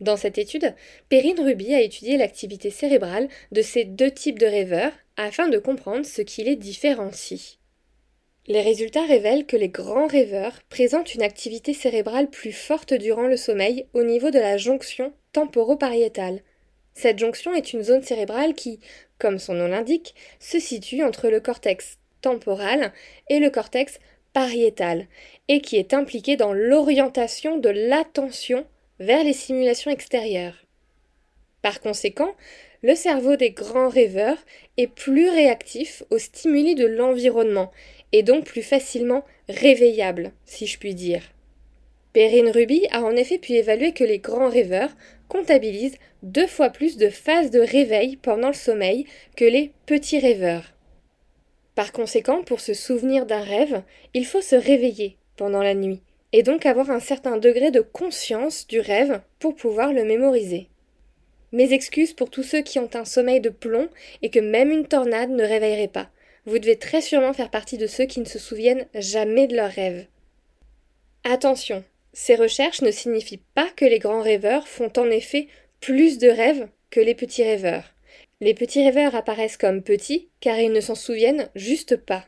Dans 0.01 0.17
cette 0.17 0.37
étude, 0.37 0.75
Perrine 1.07 1.39
Ruby 1.39 1.73
a 1.73 1.81
étudié 1.81 2.17
l'activité 2.17 2.69
cérébrale 2.69 3.29
de 3.53 3.61
ces 3.61 3.85
deux 3.85 4.11
types 4.11 4.39
de 4.39 4.45
rêveurs 4.45 4.91
afin 5.15 5.47
de 5.47 5.57
comprendre 5.57 6.05
ce 6.05 6.21
qui 6.21 6.43
les 6.43 6.57
différencie. 6.57 7.59
Les 8.47 8.61
résultats 8.61 9.05
révèlent 9.05 9.45
que 9.45 9.55
les 9.55 9.69
grands 9.69 10.07
rêveurs 10.07 10.61
présentent 10.67 11.15
une 11.15 11.23
activité 11.23 11.73
cérébrale 11.73 12.29
plus 12.29 12.51
forte 12.51 12.93
durant 12.93 13.27
le 13.27 13.37
sommeil 13.37 13.85
au 13.93 14.03
niveau 14.03 14.31
de 14.31 14.39
la 14.39 14.57
jonction 14.57 15.13
temporopariétale. 15.31 16.41
Cette 16.93 17.19
jonction 17.19 17.53
est 17.53 17.71
une 17.71 17.83
zone 17.83 18.03
cérébrale 18.03 18.53
qui, 18.53 18.81
comme 19.17 19.39
son 19.39 19.53
nom 19.53 19.67
l'indique, 19.67 20.13
se 20.39 20.59
situe 20.59 21.03
entre 21.03 21.29
le 21.29 21.39
cortex 21.39 21.97
temporal 22.21 22.91
et 23.29 23.39
le 23.39 23.49
cortex 23.49 23.99
pariétal, 24.33 25.07
et 25.47 25.61
qui 25.61 25.77
est 25.77 25.93
impliquée 25.93 26.35
dans 26.35 26.53
l'orientation 26.53 27.57
de 27.57 27.69
l'attention 27.69 28.65
vers 28.99 29.23
les 29.23 29.33
simulations 29.33 29.91
extérieures. 29.91 30.65
Par 31.61 31.79
conséquent, 31.79 32.35
le 32.81 32.95
cerveau 32.95 33.37
des 33.37 33.51
grands 33.51 33.87
rêveurs 33.87 34.37
est 34.75 34.87
plus 34.87 35.29
réactif 35.29 36.03
aux 36.09 36.17
stimuli 36.17 36.75
de 36.75 36.85
l'environnement 36.85 37.71
et 38.13 38.23
donc 38.23 38.45
plus 38.45 38.61
facilement 38.61 39.25
réveillable, 39.49 40.31
si 40.45 40.65
je 40.65 40.79
puis 40.79 40.95
dire. 40.95 41.23
Perrine 42.13 42.49
Ruby 42.49 42.87
a 42.91 43.01
en 43.01 43.15
effet 43.15 43.39
pu 43.39 43.53
évaluer 43.53 43.91
que 43.91 44.03
les 44.03 44.19
grands 44.19 44.49
rêveurs 44.49 44.95
comptabilisent 45.27 45.97
deux 46.21 46.47
fois 46.47 46.69
plus 46.69 46.95
de 46.97 47.09
phases 47.09 47.49
de 47.49 47.59
réveil 47.59 48.17
pendant 48.17 48.49
le 48.49 48.53
sommeil 48.53 49.05
que 49.35 49.45
les 49.45 49.71
petits 49.87 50.19
rêveurs. 50.19 50.73
Par 51.73 51.91
conséquent, 51.91 52.43
pour 52.43 52.59
se 52.59 52.75
souvenir 52.75 53.25
d'un 53.25 53.41
rêve, 53.41 53.81
il 54.13 54.27
faut 54.27 54.41
se 54.41 54.55
réveiller 54.55 55.17
pendant 55.35 55.63
la 55.63 55.73
nuit, 55.73 56.01
et 56.31 56.43
donc 56.43 56.67
avoir 56.67 56.91
un 56.91 56.99
certain 56.99 57.37
degré 57.37 57.71
de 57.71 57.81
conscience 57.81 58.67
du 58.67 58.79
rêve 58.79 59.21
pour 59.39 59.55
pouvoir 59.55 59.91
le 59.91 60.05
mémoriser. 60.05 60.67
Mes 61.51 61.73
excuses 61.73 62.13
pour 62.13 62.29
tous 62.29 62.43
ceux 62.43 62.61
qui 62.61 62.77
ont 62.77 62.89
un 62.93 63.05
sommeil 63.05 63.41
de 63.41 63.49
plomb 63.49 63.89
et 64.21 64.29
que 64.29 64.39
même 64.39 64.71
une 64.71 64.87
tornade 64.87 65.31
ne 65.31 65.43
réveillerait 65.43 65.87
pas. 65.87 66.09
Vous 66.45 66.59
devez 66.59 66.77
très 66.77 67.01
sûrement 67.01 67.33
faire 67.33 67.49
partie 67.49 67.77
de 67.77 67.87
ceux 67.87 68.05
qui 68.05 68.19
ne 68.19 68.25
se 68.25 68.37
souviennent 68.37 68.87
jamais 68.93 69.47
de 69.47 69.55
leurs 69.55 69.71
rêves. 69.71 70.07
Attention, 71.23 71.83
ces 72.11 72.35
recherches 72.35 72.81
ne 72.81 72.91
signifient 72.91 73.43
pas 73.55 73.69
que 73.75 73.85
les 73.85 73.99
grands 73.99 74.21
rêveurs 74.21 74.67
font 74.67 74.91
en 74.97 75.09
effet 75.09 75.47
plus 75.79 76.17
de 76.17 76.27
rêves 76.27 76.67
que 76.89 76.99
les 76.99 77.15
petits 77.15 77.43
rêveurs. 77.43 77.93
Les 78.41 78.53
petits 78.53 78.83
rêveurs 78.83 79.15
apparaissent 79.15 79.57
comme 79.57 79.83
petits 79.83 80.29
car 80.41 80.59
ils 80.59 80.71
ne 80.71 80.81
s'en 80.81 80.95
souviennent 80.95 81.49
juste 81.55 81.95
pas. 81.95 82.25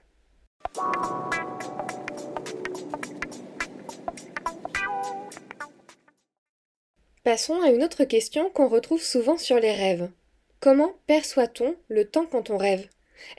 Passons 7.24 7.60
à 7.62 7.70
une 7.70 7.84
autre 7.84 8.06
question 8.06 8.50
qu'on 8.50 8.70
retrouve 8.70 9.02
souvent 9.02 9.38
sur 9.38 9.60
les 9.60 9.74
rêves. 9.74 10.10
Comment 10.62 10.94
perçoit-on 11.06 11.76
le 11.90 12.06
temps 12.06 12.28
quand 12.28 12.50
on 12.50 12.58
rêve? 12.58 12.88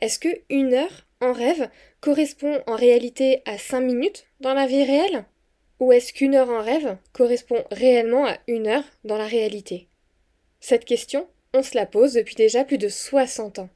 Est-ce 0.01 0.19
que 0.19 0.29
une 0.51 0.75
heure 0.75 1.07
en 1.21 1.33
rêve 1.33 1.69
correspond 2.01 2.63
en 2.67 2.77
réalité 2.77 3.43
à 3.45 3.59
cinq 3.59 3.81
minutes 3.81 4.27
dans 4.41 4.55
la 4.55 4.67
vie 4.67 4.85
réelle? 4.85 5.25
Ou 5.81 5.93
est-ce 5.93 6.13
qu'une 6.13 6.35
heure 6.35 6.51
en 6.51 6.63
rêve 6.63 6.97
correspond 7.13 7.65
réellement 7.71 8.27
à 8.27 8.39
une 8.47 8.67
heure 8.67 8.85
dans 9.05 9.19
la 9.19 9.27
réalité? 9.27 9.89
Cette 10.61 10.85
question, 10.85 11.29
on 11.53 11.63
se 11.63 11.77
la 11.77 11.87
pose 11.87 12.15
depuis 12.15 12.35
déjà 12.35 12.65
plus 12.65 12.79
de 12.79 12.89
60 12.89 13.59
ans. 13.59 13.69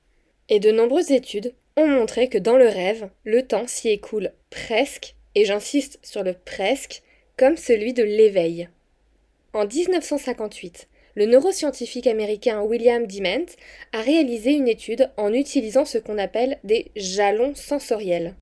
Et 0.49 0.61
de 0.61 0.71
nombreuses 0.71 1.13
études 1.13 1.55
ont 1.77 1.87
montré 1.87 2.29
que 2.29 2.39
dans 2.39 2.57
le 2.57 2.69
rêve, 2.69 3.09
le 3.25 3.47
temps 3.47 3.67
s'y 3.67 3.89
écoule 3.89 4.33
presque, 4.51 5.15
et 5.35 5.45
j'insiste 5.45 5.99
sur 6.03 6.23
le 6.23 6.35
presque, 6.35 7.03
comme 7.37 7.57
celui 7.57 7.93
de 7.93 8.03
l'éveil. 8.03 8.69
En 9.53 9.67
1958, 9.67 10.89
le 11.15 11.27
neuroscientifique 11.27 12.07
américain 12.07 12.63
William 12.63 13.07
Dement 13.07 13.47
a 13.93 14.01
réalisé 14.01 14.53
une 14.53 14.69
étude 14.69 15.11
en 15.17 15.33
utilisant 15.33 15.85
ce 15.85 15.99
qu'on 15.99 16.19
appelle 16.19 16.59
des 16.65 16.91
jalons 16.97 17.55
sensoriels. 17.55 18.35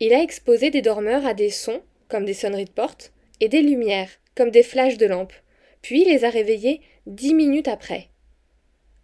Il 0.00 0.14
a 0.14 0.22
exposé 0.22 0.70
des 0.70 0.82
dormeurs 0.82 1.26
à 1.26 1.34
des 1.34 1.50
sons 1.50 1.82
comme 2.10 2.26
des 2.26 2.34
sonneries 2.34 2.66
de 2.66 2.70
porte, 2.70 3.12
et 3.40 3.48
des 3.48 3.62
lumières, 3.62 4.10
comme 4.34 4.50
des 4.50 4.62
flashs 4.62 4.98
de 4.98 5.06
lampe, 5.06 5.32
puis 5.80 6.04
les 6.04 6.24
a 6.24 6.30
réveillés 6.30 6.82
dix 7.06 7.32
minutes 7.32 7.68
après. 7.68 8.08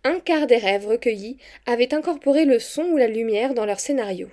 Un 0.04 0.20
quart 0.20 0.46
des 0.46 0.58
rêves 0.58 0.86
recueillis 0.86 1.38
avaient 1.64 1.94
incorporé 1.94 2.44
le 2.44 2.58
son 2.58 2.82
ou 2.82 2.96
la 2.98 3.06
lumière 3.06 3.54
dans 3.54 3.64
leur 3.64 3.80
scénario. 3.80 4.28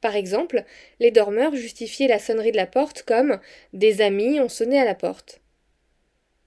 Par 0.00 0.16
exemple, 0.16 0.64
les 0.98 1.10
dormeurs 1.10 1.54
justifiaient 1.54 2.08
la 2.08 2.18
sonnerie 2.18 2.52
de 2.52 2.56
la 2.56 2.66
porte 2.66 3.02
comme 3.02 3.38
des 3.72 4.00
amis 4.00 4.40
ont 4.40 4.48
sonné 4.48 4.78
à 4.78 4.84
la 4.84 4.94
porte. 4.94 5.40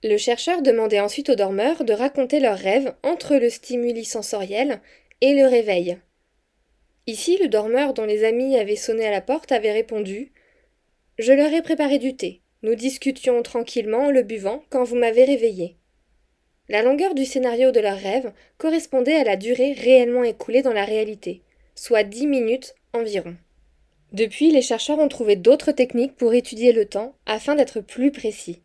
Le 0.02 0.16
chercheur 0.16 0.62
demandait 0.62 1.00
ensuite 1.00 1.30
aux 1.30 1.34
dormeurs 1.34 1.84
de 1.84 1.92
raconter 1.92 2.40
leurs 2.40 2.58
rêves 2.58 2.94
entre 3.02 3.36
le 3.36 3.50
stimuli 3.50 4.04
sensoriel 4.04 4.80
et 5.20 5.34
le 5.34 5.46
réveil. 5.46 5.98
Ici, 7.06 7.38
le 7.40 7.48
dormeur 7.48 7.92
dont 7.92 8.06
les 8.06 8.24
amis 8.24 8.56
avaient 8.56 8.76
sonné 8.76 9.06
à 9.06 9.10
la 9.10 9.20
porte 9.20 9.52
avait 9.52 9.72
répondu 9.72 10.32
je 11.20 11.34
leur 11.34 11.52
ai 11.52 11.60
préparé 11.60 11.98
du 11.98 12.16
thé. 12.16 12.40
Nous 12.62 12.74
discutions 12.74 13.42
tranquillement 13.42 14.06
en 14.06 14.10
le 14.10 14.22
buvant 14.22 14.62
quand 14.70 14.84
vous 14.84 14.96
m'avez 14.96 15.24
réveillé. 15.24 15.76
La 16.70 16.80
longueur 16.80 17.14
du 17.14 17.26
scénario 17.26 17.72
de 17.72 17.80
leur 17.80 17.98
rêve 17.98 18.32
correspondait 18.56 19.16
à 19.16 19.24
la 19.24 19.36
durée 19.36 19.74
réellement 19.74 20.24
écoulée 20.24 20.62
dans 20.62 20.72
la 20.72 20.86
réalité, 20.86 21.42
soit 21.74 22.04
dix 22.04 22.26
minutes 22.26 22.74
environ. 22.94 23.36
Depuis, 24.14 24.50
les 24.50 24.62
chercheurs 24.62 24.98
ont 24.98 25.08
trouvé 25.08 25.36
d'autres 25.36 25.72
techniques 25.72 26.16
pour 26.16 26.32
étudier 26.32 26.72
le 26.72 26.86
temps 26.86 27.14
afin 27.26 27.54
d'être 27.54 27.82
plus 27.82 28.12
précis. 28.12 28.62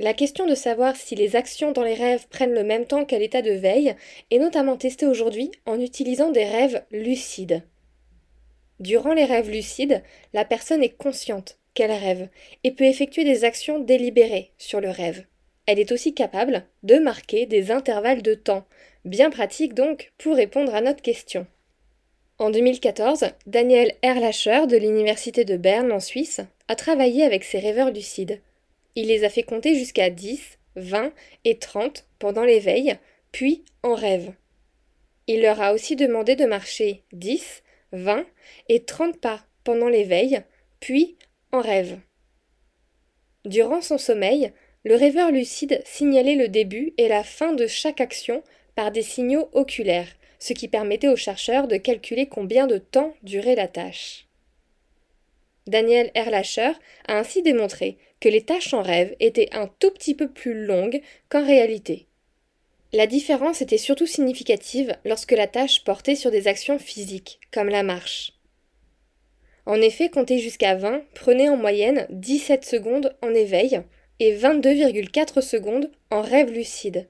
La 0.00 0.14
question 0.14 0.46
de 0.46 0.54
savoir 0.54 0.96
si 0.96 1.14
les 1.14 1.36
actions 1.36 1.72
dans 1.72 1.82
les 1.82 1.92
rêves 1.92 2.26
prennent 2.30 2.54
le 2.54 2.64
même 2.64 2.86
temps 2.86 3.04
qu'à 3.04 3.18
l'état 3.18 3.42
de 3.42 3.50
veille 3.50 3.94
est 4.30 4.38
notamment 4.38 4.78
testée 4.78 5.04
aujourd'hui 5.04 5.50
en 5.66 5.78
utilisant 5.78 6.30
des 6.30 6.46
rêves 6.46 6.82
lucides. 6.90 7.62
Durant 8.78 9.12
les 9.12 9.26
rêves 9.26 9.50
lucides, 9.50 10.02
la 10.32 10.46
personne 10.46 10.82
est 10.82 10.96
consciente, 10.96 11.58
qu'elle 11.74 11.92
rêve 11.92 12.30
et 12.64 12.70
peut 12.70 12.84
effectuer 12.84 13.24
des 13.24 13.44
actions 13.44 13.78
délibérées 13.78 14.52
sur 14.56 14.80
le 14.80 14.88
rêve. 14.88 15.26
Elle 15.66 15.78
est 15.78 15.92
aussi 15.92 16.14
capable 16.14 16.64
de 16.82 16.96
marquer 16.96 17.44
des 17.44 17.70
intervalles 17.70 18.22
de 18.22 18.32
temps, 18.32 18.64
bien 19.04 19.28
pratique 19.28 19.74
donc 19.74 20.14
pour 20.16 20.34
répondre 20.34 20.74
à 20.74 20.80
notre 20.80 21.02
question. 21.02 21.46
En 22.38 22.48
2014, 22.48 23.26
Daniel 23.46 23.92
Erlacher 24.00 24.66
de 24.66 24.78
l'Université 24.78 25.44
de 25.44 25.58
Berne 25.58 25.92
en 25.92 26.00
Suisse 26.00 26.40
a 26.68 26.74
travaillé 26.74 27.22
avec 27.22 27.44
ses 27.44 27.58
rêveurs 27.58 27.90
lucides. 27.90 28.40
Il 28.96 29.08
les 29.08 29.24
a 29.24 29.30
fait 29.30 29.42
compter 29.42 29.74
jusqu'à 29.74 30.10
10, 30.10 30.58
20 30.76 31.12
et 31.44 31.58
30 31.58 32.06
pendant 32.18 32.44
l'éveil, 32.44 32.96
puis 33.32 33.64
en 33.82 33.94
rêve. 33.94 34.32
Il 35.26 35.42
leur 35.42 35.60
a 35.60 35.72
aussi 35.72 35.96
demandé 35.96 36.36
de 36.36 36.44
marcher 36.44 37.02
10, 37.12 37.62
20 37.92 38.26
et 38.68 38.84
30 38.84 39.18
pas 39.18 39.44
pendant 39.64 39.88
l'éveil, 39.88 40.42
puis 40.80 41.16
en 41.52 41.60
rêve. 41.60 41.98
Durant 43.44 43.80
son 43.80 43.98
sommeil, 43.98 44.52
le 44.84 44.96
rêveur 44.96 45.30
lucide 45.30 45.82
signalait 45.84 46.36
le 46.36 46.48
début 46.48 46.94
et 46.96 47.08
la 47.08 47.22
fin 47.22 47.52
de 47.52 47.66
chaque 47.66 48.00
action 48.00 48.42
par 48.74 48.90
des 48.90 49.02
signaux 49.02 49.50
oculaires, 49.52 50.08
ce 50.38 50.52
qui 50.52 50.68
permettait 50.68 51.08
aux 51.08 51.16
chercheurs 51.16 51.68
de 51.68 51.76
calculer 51.76 52.26
combien 52.26 52.66
de 52.66 52.78
temps 52.78 53.14
durait 53.22 53.54
la 53.54 53.68
tâche. 53.68 54.26
Daniel 55.70 56.10
Erlacher 56.14 56.72
a 57.06 57.18
ainsi 57.18 57.42
démontré 57.42 57.96
que 58.18 58.28
les 58.28 58.42
tâches 58.42 58.74
en 58.74 58.82
rêve 58.82 59.14
étaient 59.20 59.48
un 59.52 59.68
tout 59.78 59.92
petit 59.92 60.14
peu 60.14 60.28
plus 60.28 60.66
longues 60.66 61.00
qu'en 61.28 61.46
réalité. 61.46 62.06
La 62.92 63.06
différence 63.06 63.62
était 63.62 63.78
surtout 63.78 64.06
significative 64.06 64.96
lorsque 65.04 65.30
la 65.30 65.46
tâche 65.46 65.84
portait 65.84 66.16
sur 66.16 66.32
des 66.32 66.48
actions 66.48 66.80
physiques, 66.80 67.38
comme 67.52 67.68
la 67.68 67.84
marche. 67.84 68.32
En 69.64 69.80
effet, 69.80 70.08
compter 70.08 70.38
jusqu'à 70.38 70.74
20 70.74 71.02
prenait 71.14 71.48
en 71.48 71.56
moyenne 71.56 72.06
17 72.10 72.64
secondes 72.64 73.16
en 73.22 73.32
éveil 73.32 73.80
et 74.18 74.36
22,4 74.36 75.40
secondes 75.40 75.92
en 76.10 76.20
rêve 76.20 76.50
lucide. 76.50 77.08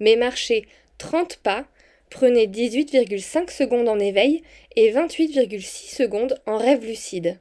Mais 0.00 0.16
marcher 0.16 0.66
30 0.98 1.36
pas 1.36 1.68
prenait 2.10 2.46
18,5 2.46 3.50
secondes 3.56 3.88
en 3.88 4.00
éveil 4.00 4.42
et 4.74 4.90
28,6 4.90 5.94
secondes 5.94 6.42
en 6.46 6.56
rêve 6.56 6.84
lucide. 6.84 7.38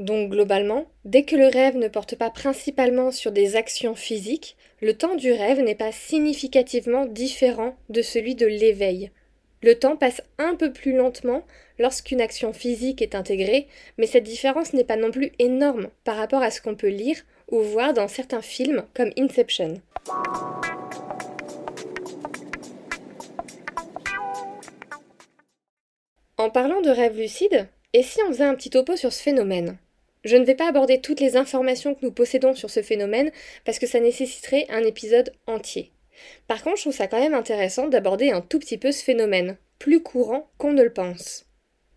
Donc 0.00 0.30
globalement, 0.30 0.86
dès 1.04 1.24
que 1.24 1.36
le 1.36 1.46
rêve 1.46 1.76
ne 1.76 1.86
porte 1.86 2.16
pas 2.16 2.30
principalement 2.30 3.10
sur 3.10 3.32
des 3.32 3.54
actions 3.54 3.94
physiques, 3.94 4.56
le 4.80 4.94
temps 4.94 5.14
du 5.14 5.30
rêve 5.30 5.60
n'est 5.60 5.74
pas 5.74 5.92
significativement 5.92 7.04
différent 7.04 7.76
de 7.90 8.00
celui 8.00 8.34
de 8.34 8.46
l'éveil. 8.46 9.10
Le 9.62 9.78
temps 9.78 9.96
passe 9.96 10.22
un 10.38 10.54
peu 10.54 10.72
plus 10.72 10.96
lentement 10.96 11.44
lorsqu'une 11.78 12.22
action 12.22 12.54
physique 12.54 13.02
est 13.02 13.14
intégrée, 13.14 13.68
mais 13.98 14.06
cette 14.06 14.24
différence 14.24 14.72
n'est 14.72 14.84
pas 14.84 14.96
non 14.96 15.10
plus 15.10 15.32
énorme 15.38 15.88
par 16.04 16.16
rapport 16.16 16.42
à 16.42 16.50
ce 16.50 16.62
qu'on 16.62 16.76
peut 16.76 16.88
lire 16.88 17.18
ou 17.50 17.60
voir 17.60 17.92
dans 17.92 18.08
certains 18.08 18.40
films 18.40 18.84
comme 18.94 19.10
Inception. 19.18 19.82
En 26.38 26.48
parlant 26.48 26.80
de 26.80 26.88
rêve 26.88 27.18
lucide, 27.18 27.68
et 27.92 28.02
si 28.02 28.22
on 28.22 28.28
faisait 28.28 28.44
un 28.44 28.54
petit 28.54 28.70
topo 28.70 28.96
sur 28.96 29.12
ce 29.12 29.22
phénomène? 29.22 29.76
Je 30.24 30.36
ne 30.36 30.44
vais 30.44 30.54
pas 30.54 30.68
aborder 30.68 31.00
toutes 31.00 31.20
les 31.20 31.36
informations 31.36 31.94
que 31.94 32.04
nous 32.04 32.12
possédons 32.12 32.54
sur 32.54 32.70
ce 32.70 32.82
phénomène 32.82 33.30
parce 33.64 33.78
que 33.78 33.86
ça 33.86 34.00
nécessiterait 34.00 34.66
un 34.68 34.82
épisode 34.82 35.32
entier. 35.46 35.92
Par 36.46 36.62
contre, 36.62 36.76
je 36.76 36.82
trouve 36.82 36.94
ça 36.94 37.06
quand 37.06 37.20
même 37.20 37.34
intéressant 37.34 37.88
d'aborder 37.88 38.30
un 38.30 38.42
tout 38.42 38.58
petit 38.58 38.76
peu 38.76 38.92
ce 38.92 39.02
phénomène, 39.02 39.56
plus 39.78 40.02
courant 40.02 40.50
qu'on 40.58 40.72
ne 40.72 40.82
le 40.82 40.92
pense. 40.92 41.46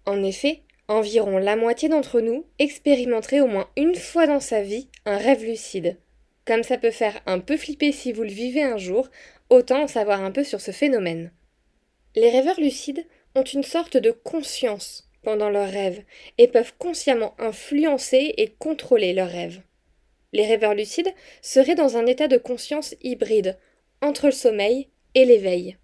En 0.06 0.24
effet, 0.24 0.62
environ 0.88 1.38
la 1.38 1.56
moitié 1.56 1.90
d'entre 1.90 2.22
nous 2.22 2.46
expérimenterait 2.60 3.42
au 3.42 3.48
moins 3.48 3.70
une 3.76 3.96
fois 3.96 4.28
dans 4.28 4.40
sa 4.40 4.62
vie 4.62 4.88
un 5.06 5.18
rêve 5.18 5.44
lucide. 5.44 5.98
Comme 6.46 6.64
ça 6.64 6.78
peut 6.78 6.92
faire 6.92 7.22
un 7.26 7.40
peu 7.40 7.58
flipper 7.58 7.92
si 7.92 8.12
vous 8.12 8.24
le 8.24 8.30
vivez 8.30 8.64
un 8.64 8.78
jour, 8.78 9.10
autant 9.50 9.84
en 9.84 9.88
savoir 9.88 10.22
un 10.24 10.32
peu 10.32 10.44
sur 10.44 10.62
ce 10.62 10.72
phénomène. 10.72 11.32
Les 12.16 12.30
rêveurs 12.30 12.60
lucides 12.60 13.06
ont 13.36 13.44
une 13.44 13.64
sorte 13.64 13.98
de 13.98 14.12
conscience 14.12 15.10
pendant 15.24 15.50
leurs 15.50 15.70
rêves 15.70 16.04
et 16.38 16.48
peuvent 16.48 16.74
consciemment 16.78 17.36
influencer 17.40 18.34
et 18.38 18.50
contrôler 18.50 19.14
leurs 19.14 19.30
rêves. 19.30 19.62
Les 20.34 20.46
rêveurs 20.46 20.74
lucides 20.74 21.14
seraient 21.42 21.76
dans 21.76 21.98
un 21.98 22.06
état 22.06 22.28
de 22.28 22.38
conscience 22.38 22.96
hybride, 23.02 23.58
entre 24.02 24.28
le 24.28 24.32
sommeil 24.32 24.90
et 25.16 25.26
l'éveil. 25.26 25.78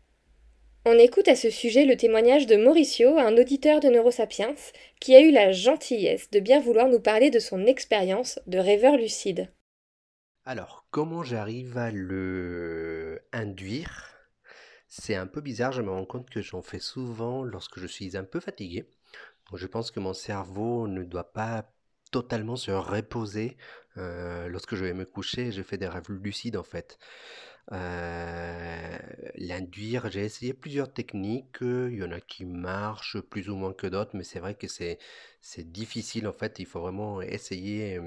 On 0.86 0.98
écoute 0.98 1.28
à 1.28 1.36
ce 1.36 1.50
sujet 1.50 1.86
le 1.86 1.98
témoignage 1.98 2.48
de 2.48 2.56
Mauricio, 2.56 3.18
un 3.18 3.38
auditeur 3.38 3.80
de 3.80 3.90
Neurosapiens, 3.90 4.56
qui 5.00 5.16
a 5.16 5.22
eu 5.22 5.30
la 5.30 5.52
gentillesse 5.52 6.32
de 6.32 6.40
bien 6.40 6.60
vouloir 6.60 6.88
nous 6.88 7.00
parler 7.00 7.30
de 7.30 7.40
son 7.40 7.66
expérience 7.66 8.40
de 8.48 8.58
rêveur 8.58 8.98
lucide. 8.98 9.52
Alors, 10.46 10.88
comment 10.90 11.22
j'arrive 11.22 11.78
à 11.78 11.92
le 11.92 13.22
induire? 13.34 14.16
C'est 14.88 15.16
un 15.16 15.28
peu 15.28 15.42
bizarre, 15.42 15.74
je 15.74 15.84
me 15.84 15.92
rends 15.92 16.06
compte 16.06 16.30
que 16.30 16.42
j'en 16.42 16.64
fais 16.64 16.80
souvent 16.80 17.44
lorsque 17.44 17.78
je 17.78 17.86
suis 17.86 18.18
un 18.18 18.24
peu 18.24 18.40
fatigué. 18.40 18.90
Je 19.58 19.68
pense 19.68 19.92
que 19.92 20.00
mon 20.00 20.14
cerveau 20.14 20.88
ne 20.88 21.04
doit 21.04 21.32
pas 21.32 21.72
totalement 22.12 22.56
se 22.56 22.72
reposer 22.72 23.58
euh, 23.98 24.48
lorsque 24.50 24.76
je 24.76 24.84
vais 24.86 24.94
me 24.94 25.06
coucher. 25.06 25.52
Je 25.52 25.62
fais 25.62 25.78
des 25.78 25.88
rêves 25.88 26.10
lucides 26.10 26.58
en 26.58 26.64
fait. 26.64 26.98
Euh, 27.72 28.98
l'induire, 29.36 30.10
j'ai 30.10 30.22
essayé 30.26 30.54
plusieurs 30.54 30.92
techniques, 30.92 31.58
il 31.62 31.96
y 31.96 32.04
en 32.04 32.12
a 32.12 32.20
qui 32.20 32.46
marchent 32.46 33.20
plus 33.22 33.50
ou 33.50 33.56
moins 33.56 33.74
que 33.74 33.86
d'autres, 33.88 34.12
mais 34.16 34.24
c'est 34.24 34.40
vrai 34.40 34.56
que 34.56 34.68
c'est 34.68 34.98
difficile 35.72 36.28
en 36.28 36.34
fait, 36.34 36.58
il 36.60 36.66
faut 36.66 36.82
vraiment 36.82 37.22
essayer 37.22 38.00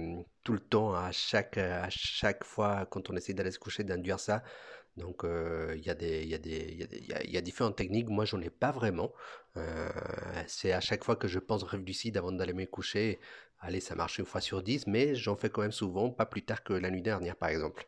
tout 0.42 0.52
le 0.52 0.58
temps, 0.60 0.94
à 0.94 1.12
chaque, 1.12 1.58
à 1.58 1.88
chaque 1.90 2.44
fois 2.44 2.86
quand 2.90 3.10
on 3.10 3.16
essaie 3.16 3.34
d'aller 3.34 3.52
se 3.52 3.60
coucher, 3.60 3.84
d'induire 3.84 4.18
ça. 4.18 4.42
Donc 4.96 5.22
il 5.24 5.80
y 5.86 5.90
il 6.24 6.28
y 6.30 6.34
y 6.34 6.88
il 7.24 7.30
y 7.32 7.36
a- 7.38 7.40
différentes 7.40 7.76
techniques, 7.76 8.08
moi 8.08 8.24
j'en 8.24 8.40
ai 8.40 8.50
pas 8.50 8.72
vraiment. 8.72 9.12
Euh, 9.56 9.88
c'est 10.46 10.72
à 10.72 10.80
chaque 10.80 11.04
fois 11.04 11.16
que 11.16 11.28
je 11.28 11.38
pense 11.38 11.62
rêve 11.62 11.82
lucide 11.84 12.16
avant 12.16 12.32
d'aller 12.32 12.52
me 12.52 12.66
coucher, 12.66 13.18
allez 13.60 13.80
ça 13.80 13.94
marche 13.94 14.18
une 14.18 14.26
fois 14.26 14.40
sur 14.40 14.62
dix, 14.62 14.86
mais 14.86 15.14
j'en 15.14 15.36
fais 15.36 15.50
quand 15.50 15.62
même 15.62 15.72
souvent, 15.72 16.10
pas 16.10 16.26
plus 16.26 16.42
tard 16.44 16.62
que 16.62 16.72
la 16.74 16.90
nuit 16.90 17.02
dernière 17.02 17.36
par 17.36 17.48
exemple. 17.50 17.86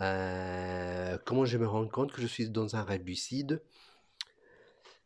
Euh, 0.00 1.18
comment 1.26 1.44
je 1.44 1.58
me 1.58 1.66
rends 1.68 1.88
compte 1.88 2.12
que 2.12 2.22
je 2.22 2.26
suis 2.26 2.48
dans 2.50 2.76
un 2.76 2.82
rêve 2.84 3.04
lucide? 3.04 3.62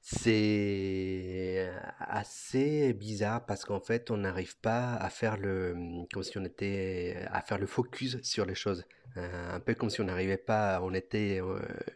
C'est 0.05 1.71
assez 2.01 2.93
bizarre 2.93 3.47
parce 3.47 3.65
qu'en 3.65 3.79
fait, 3.81 4.11
on 4.11 4.17
n'arrive 4.17 4.59
pas 4.59 4.95
à 4.97 5.09
faire 5.11 5.37
le, 5.37 5.77
comme 6.13 6.25
si 6.25 6.37
on 6.39 6.45
était 6.45 7.25
à 7.31 7.41
faire 7.41 7.59
le 7.59 7.67
focus 7.67 8.21
sur 8.23 8.45
les 8.45 8.57
choses. 8.57 8.85
Un 9.15 9.61
peu 9.61 9.75
comme 9.75 9.91
si 9.91 10.01
on 10.01 10.05
n'arrivait 10.05 10.37
pas, 10.39 10.81
on 10.83 10.93
était 10.95 11.41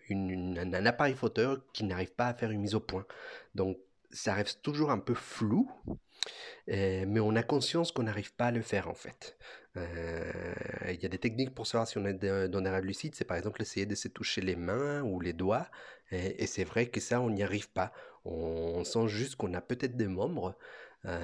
une- 0.09 0.59
un, 0.59 0.87
appareil 0.87 1.15
photeur 1.15 1.61
qui 1.73 1.85
n'arrive 1.85 2.13
pas 2.13 2.29
à 2.29 2.35
faire 2.35 2.51
une 2.53 2.61
mise 2.61 2.75
au 2.77 2.81
point. 2.81 3.07
Donc, 3.57 3.79
ça 4.11 4.35
reste 4.35 4.63
toujours 4.63 4.91
un 4.91 4.99
peu 4.99 5.15
flou, 5.15 5.71
euh, 6.69 7.05
mais 7.07 7.21
on 7.21 7.37
a 7.37 7.43
conscience 7.43 7.93
qu'on 7.93 8.05
n'arrive 8.05 8.35
pas 8.35 8.47
à 8.47 8.51
le 8.51 8.63
faire 8.63 8.89
en 8.89 8.95
fait. 8.95 9.37
Euh, 9.77 10.55
il 10.89 11.01
y 11.03 11.07
a 11.07 11.09
des 11.09 11.19
techniques 11.19 11.55
pour 11.55 11.67
savoir 11.67 11.87
si 11.87 11.99
on 11.99 12.07
est 12.07 12.15
dans 12.15 12.65
un 12.65 12.71
rêve 12.71 12.85
lucide, 12.85 13.15
c'est 13.15 13.25
par 13.25 13.37
exemple 13.37 13.61
essayer 13.63 13.87
de 13.87 13.95
se 13.95 14.09
toucher 14.09 14.41
les 14.41 14.57
mains 14.57 15.03
ou 15.03 15.21
les 15.21 15.33
doigts, 15.33 15.69
et 16.11 16.47
c'est 16.47 16.65
vrai 16.65 16.87
que 16.87 17.01
ça, 17.01 17.21
on 17.21 17.31
n'y 17.31 17.43
arrive 17.43 17.71
pas. 17.71 17.93
On, 18.25 18.85
sent 18.85 19.09
juste 19.09 19.37
qu'on 19.37 19.55
a 19.55 19.61
peut-être 19.61 19.97
des 19.97 20.07
membres, 20.07 20.57
euh, 21.07 21.19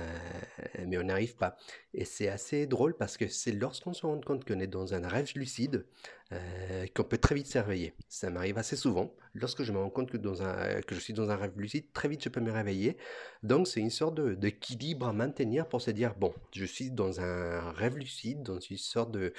mais 0.86 0.98
on 0.98 1.02
n'arrive 1.04 1.36
pas. 1.36 1.56
Et 1.94 2.04
c'est 2.04 2.28
assez 2.28 2.66
drôle 2.66 2.96
parce 2.96 3.16
que 3.16 3.26
c'est 3.28 3.52
lorsqu'on 3.52 3.92
se 3.92 4.06
rend 4.06 4.20
compte 4.20 4.44
qu'on 4.44 4.60
est 4.60 4.66
dans 4.66 4.94
un 4.94 5.06
rêve 5.06 5.30
lucide 5.34 5.84
euh, 6.32 6.86
qu'on 6.94 7.04
peut 7.04 7.18
très 7.18 7.34
vite 7.34 7.46
se 7.46 7.58
réveiller. 7.58 7.94
Ça 8.08 8.30
m'arrive 8.30 8.58
assez 8.58 8.76
souvent. 8.76 9.14
Lorsque 9.34 9.62
je 9.64 9.72
me 9.72 9.78
rends 9.78 9.90
compte 9.90 10.10
que, 10.10 10.18
je 10.18 11.00
suis 11.00 11.12
dans 11.12 11.30
un 11.30 11.36
rêve 11.36 11.52
lucide, 11.56 11.92
très 11.92 12.08
vite 12.08 12.22
je 12.22 12.28
peux 12.28 12.40
me 12.40 12.52
réveiller. 12.52 12.96
Donc 13.42 13.66
c'est 13.66 13.80
une 13.80 13.90
sorte 13.90 14.20
d'équilibre 14.20 15.08
à 15.08 15.12
maintenir 15.12 15.68
pour 15.68 15.82
se 15.82 15.90
dire, 15.90 16.14
bon, 16.14 16.32
je 16.54 16.64
suis 16.64 16.90
dans 16.90 17.20
un 17.20 17.72
rêve 17.72 17.96
lucide, 17.96 18.42
dans 18.42 18.60
une 18.60 18.78
sorte 18.78 19.10
de, 19.12 19.32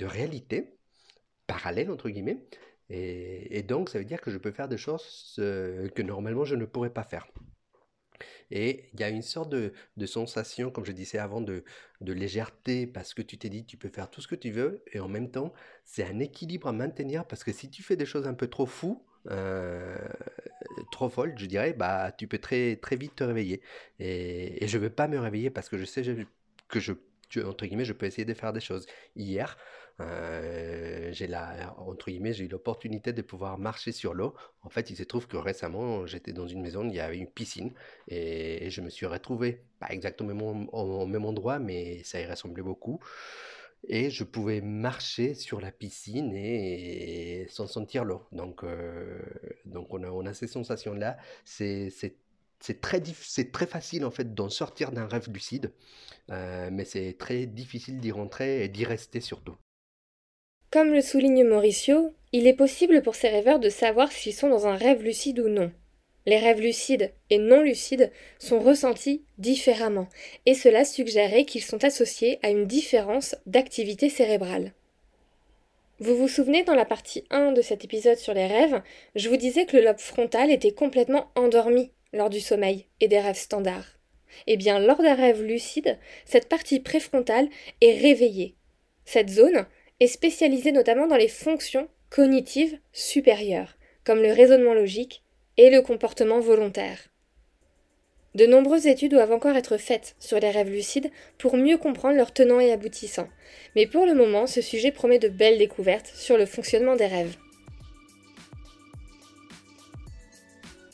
réalité 0.00 0.76
parallèle, 1.46 1.90
entre 1.90 2.08
guillemets. 2.10 2.44
Et, 2.90 3.58
et 3.58 3.62
donc 3.62 3.88
ça 3.88 3.98
veut 3.98 4.04
dire 4.04 4.20
que 4.20 4.30
je 4.30 4.38
peux 4.38 4.52
faire 4.52 4.68
des 4.68 4.78
choses 4.78 5.36
euh, 5.38 5.88
que 5.88 6.02
normalement 6.02 6.44
je 6.44 6.54
ne 6.56 6.64
pourrais 6.64 6.90
pas 6.90 7.04
faire. 7.04 7.26
Et 8.50 8.90
il 8.94 9.00
y 9.00 9.04
a 9.04 9.08
une 9.10 9.22
sorte 9.22 9.50
de, 9.50 9.72
de 9.96 10.06
sensation, 10.06 10.70
comme 10.70 10.84
je 10.84 10.92
disais 10.92 11.18
avant, 11.18 11.40
de, 11.40 11.64
de 12.00 12.12
légèreté, 12.12 12.86
parce 12.86 13.14
que 13.14 13.22
tu 13.22 13.38
t'es 13.38 13.48
dit, 13.48 13.64
tu 13.64 13.76
peux 13.76 13.88
faire 13.88 14.10
tout 14.10 14.20
ce 14.20 14.28
que 14.28 14.34
tu 14.34 14.50
veux, 14.50 14.82
et 14.92 15.00
en 15.00 15.08
même 15.08 15.30
temps, 15.30 15.52
c'est 15.84 16.04
un 16.04 16.18
équilibre 16.18 16.68
à 16.68 16.72
maintenir, 16.72 17.26
parce 17.26 17.44
que 17.44 17.52
si 17.52 17.70
tu 17.70 17.82
fais 17.82 17.96
des 17.96 18.06
choses 18.06 18.26
un 18.26 18.34
peu 18.34 18.48
trop 18.48 18.66
fous, 18.66 19.04
euh, 19.30 19.96
trop 20.90 21.08
folles, 21.08 21.34
je 21.36 21.46
dirais, 21.46 21.72
bah, 21.72 22.12
tu 22.12 22.26
peux 22.26 22.38
très, 22.38 22.76
très 22.76 22.96
vite 22.96 23.16
te 23.16 23.24
réveiller. 23.24 23.60
Et, 23.98 24.66
je 24.66 24.78
ne 24.78 24.82
veux 24.84 24.90
pas 24.90 25.08
me 25.08 25.18
réveiller 25.18 25.50
parce 25.50 25.68
que 25.68 25.78
je 25.78 25.84
sais 25.84 26.02
que 26.68 26.80
je, 26.80 26.92
je- 27.28 27.40
entre 27.40 27.66
guillemets, 27.66 27.84
je 27.84 27.92
peux 27.92 28.06
essayer 28.06 28.24
de 28.24 28.34
faire 28.34 28.52
des 28.52 28.60
choses. 28.60 28.86
Hier, 29.16 29.56
euh, 30.00 31.12
j'ai 31.12 31.26
la, 31.26 31.74
entre 31.78 32.10
guillemets, 32.10 32.32
j'ai 32.32 32.44
eu 32.44 32.48
l'opportunité 32.48 33.12
de 33.12 33.22
pouvoir 33.22 33.58
marcher 33.58 33.92
sur 33.92 34.14
l'eau. 34.14 34.34
En 34.62 34.70
fait, 34.70 34.90
il 34.90 34.96
se 34.96 35.02
trouve 35.02 35.26
que 35.26 35.36
récemment, 35.36 36.06
j'étais 36.06 36.32
dans 36.32 36.46
une 36.46 36.62
maison, 36.62 36.88
il 36.88 36.94
y 36.94 37.00
avait 37.00 37.18
une 37.18 37.30
piscine 37.30 37.72
et, 38.08 38.70
je 38.70 38.80
me 38.80 38.90
suis 38.90 39.06
retrouvé, 39.06 39.62
pas 39.78 39.88
exactement 39.90 40.68
au, 40.72 41.02
au 41.02 41.06
même 41.06 41.24
endroit, 41.24 41.58
mais 41.58 42.02
ça 42.04 42.20
y 42.20 42.26
ressemblait 42.26 42.62
beaucoup. 42.62 43.00
Et 43.88 44.10
je 44.10 44.24
pouvais 44.24 44.60
marcher 44.60 45.34
sur 45.34 45.60
la 45.60 45.72
piscine 45.72 46.32
et, 46.34 47.46
sans 47.48 47.66
sentir 47.66 48.04
l'eau. 48.04 48.26
Donc, 48.32 48.62
euh, 48.64 49.20
donc 49.64 49.92
on 49.92 50.02
a, 50.02 50.08
on 50.10 50.26
a 50.26 50.34
ces 50.34 50.46
sensations-là. 50.46 51.16
C'est, 51.44 51.90
c'est, 51.90 52.16
c'est 52.60 52.80
très, 52.80 53.02
c'est 53.14 53.52
très 53.52 53.66
facile 53.66 54.04
en 54.04 54.10
fait 54.10 54.34
d'en 54.34 54.50
sortir 54.50 54.92
d'un 54.92 55.06
rêve 55.06 55.30
lucide, 55.32 55.72
euh, 56.30 56.68
mais 56.72 56.84
c'est 56.84 57.16
très 57.18 57.46
difficile 57.46 58.00
d'y 58.00 58.12
rentrer 58.12 58.64
et 58.64 58.68
d'y 58.68 58.84
rester 58.84 59.20
surtout. 59.20 59.56
Comme 60.70 60.92
le 60.94 61.02
souligne 61.02 61.42
Mauricio, 61.42 62.14
il 62.30 62.46
est 62.46 62.52
possible 62.52 63.02
pour 63.02 63.16
ces 63.16 63.28
rêveurs 63.28 63.58
de 63.58 63.68
savoir 63.68 64.12
s'ils 64.12 64.34
sont 64.34 64.48
dans 64.48 64.68
un 64.68 64.76
rêve 64.76 65.02
lucide 65.02 65.40
ou 65.40 65.48
non. 65.48 65.72
Les 66.26 66.38
rêves 66.38 66.60
lucides 66.60 67.12
et 67.28 67.38
non 67.38 67.60
lucides 67.60 68.12
sont 68.38 68.60
ressentis 68.60 69.24
différemment, 69.38 70.08
et 70.46 70.54
cela 70.54 70.84
suggérerait 70.84 71.44
qu'ils 71.44 71.64
sont 71.64 71.82
associés 71.82 72.38
à 72.44 72.50
une 72.50 72.66
différence 72.66 73.34
d'activité 73.46 74.08
cérébrale. 74.10 74.72
Vous 75.98 76.16
vous 76.16 76.28
souvenez 76.28 76.62
dans 76.62 76.76
la 76.76 76.84
partie 76.84 77.24
1 77.30 77.50
de 77.50 77.62
cet 77.62 77.84
épisode 77.84 78.18
sur 78.18 78.32
les 78.32 78.46
rêves, 78.46 78.80
je 79.16 79.28
vous 79.28 79.36
disais 79.36 79.66
que 79.66 79.76
le 79.76 79.82
lobe 79.82 79.98
frontal 79.98 80.52
était 80.52 80.70
complètement 80.70 81.32
endormi 81.34 81.90
lors 82.12 82.30
du 82.30 82.38
sommeil 82.38 82.86
et 83.00 83.08
des 83.08 83.18
rêves 83.18 83.34
standards. 83.34 83.98
Eh 84.46 84.56
bien, 84.56 84.78
lors 84.78 85.02
d'un 85.02 85.14
rêve 85.14 85.42
lucide, 85.42 85.98
cette 86.26 86.48
partie 86.48 86.78
préfrontale 86.78 87.48
est 87.80 87.98
réveillée. 87.98 88.54
Cette 89.04 89.30
zone 89.30 89.66
est 90.00 90.06
spécialisée 90.06 90.72
notamment 90.72 91.06
dans 91.06 91.16
les 91.16 91.28
fonctions 91.28 91.88
cognitives 92.08 92.78
supérieures, 92.92 93.76
comme 94.04 94.22
le 94.22 94.32
raisonnement 94.32 94.74
logique 94.74 95.22
et 95.56 95.70
le 95.70 95.82
comportement 95.82 96.40
volontaire. 96.40 97.10
De 98.34 98.46
nombreuses 98.46 98.86
études 98.86 99.10
doivent 99.10 99.32
encore 99.32 99.56
être 99.56 99.76
faites 99.76 100.14
sur 100.20 100.38
les 100.38 100.50
rêves 100.50 100.70
lucides 100.70 101.10
pour 101.36 101.56
mieux 101.56 101.78
comprendre 101.78 102.16
leurs 102.16 102.32
tenants 102.32 102.60
et 102.60 102.72
aboutissants, 102.72 103.28
mais 103.74 103.86
pour 103.86 104.06
le 104.06 104.14
moment, 104.14 104.46
ce 104.46 104.60
sujet 104.60 104.92
promet 104.92 105.18
de 105.18 105.28
belles 105.28 105.58
découvertes 105.58 106.12
sur 106.14 106.38
le 106.38 106.46
fonctionnement 106.46 106.96
des 106.96 107.06
rêves. 107.06 107.36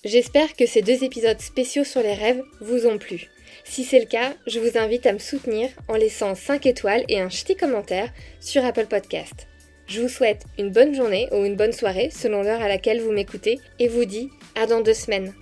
J'espère 0.05 0.55
que 0.55 0.67
ces 0.67 0.83
deux 0.83 1.05
épisodes 1.05 1.41
spéciaux 1.41 1.85
sur 1.85 2.01
les 2.01 2.15
rêves 2.15 2.43
vous 2.61 2.87
ont 2.87 2.97
plu. 2.97 3.29
Si 3.65 3.85
c'est 3.85 4.01
le 4.01 4.07
cas, 4.07 4.35
je 4.47 4.61
vous 4.61 4.79
invite 4.79 5.07
à 5.07 5.13
me 5.13 5.19
soutenir 5.19 5.69
en 5.89 5.95
laissant 5.95 6.35
5 6.35 6.67
étoiles 6.67 7.05
et 7.09 7.21
un 7.21 7.29
ch'ti 7.29 7.57
commentaire 7.57 8.13
sur 8.41 8.65
Apple 8.65 8.87
Podcast. 8.87 9.47
Je 9.87 10.01
vous 10.01 10.09
souhaite 10.09 10.43
une 10.59 10.71
bonne 10.71 10.95
journée 10.95 11.29
ou 11.33 11.45
une 11.45 11.57
bonne 11.57 11.73
soirée 11.73 12.11
selon 12.11 12.43
l'heure 12.43 12.63
à 12.63 12.69
laquelle 12.69 13.01
vous 13.01 13.13
m'écoutez 13.13 13.61
et 13.79 13.89
vous 13.89 14.05
dis 14.05 14.31
à 14.57 14.67
dans 14.67 14.81
deux 14.81 14.95
semaines. 14.95 15.33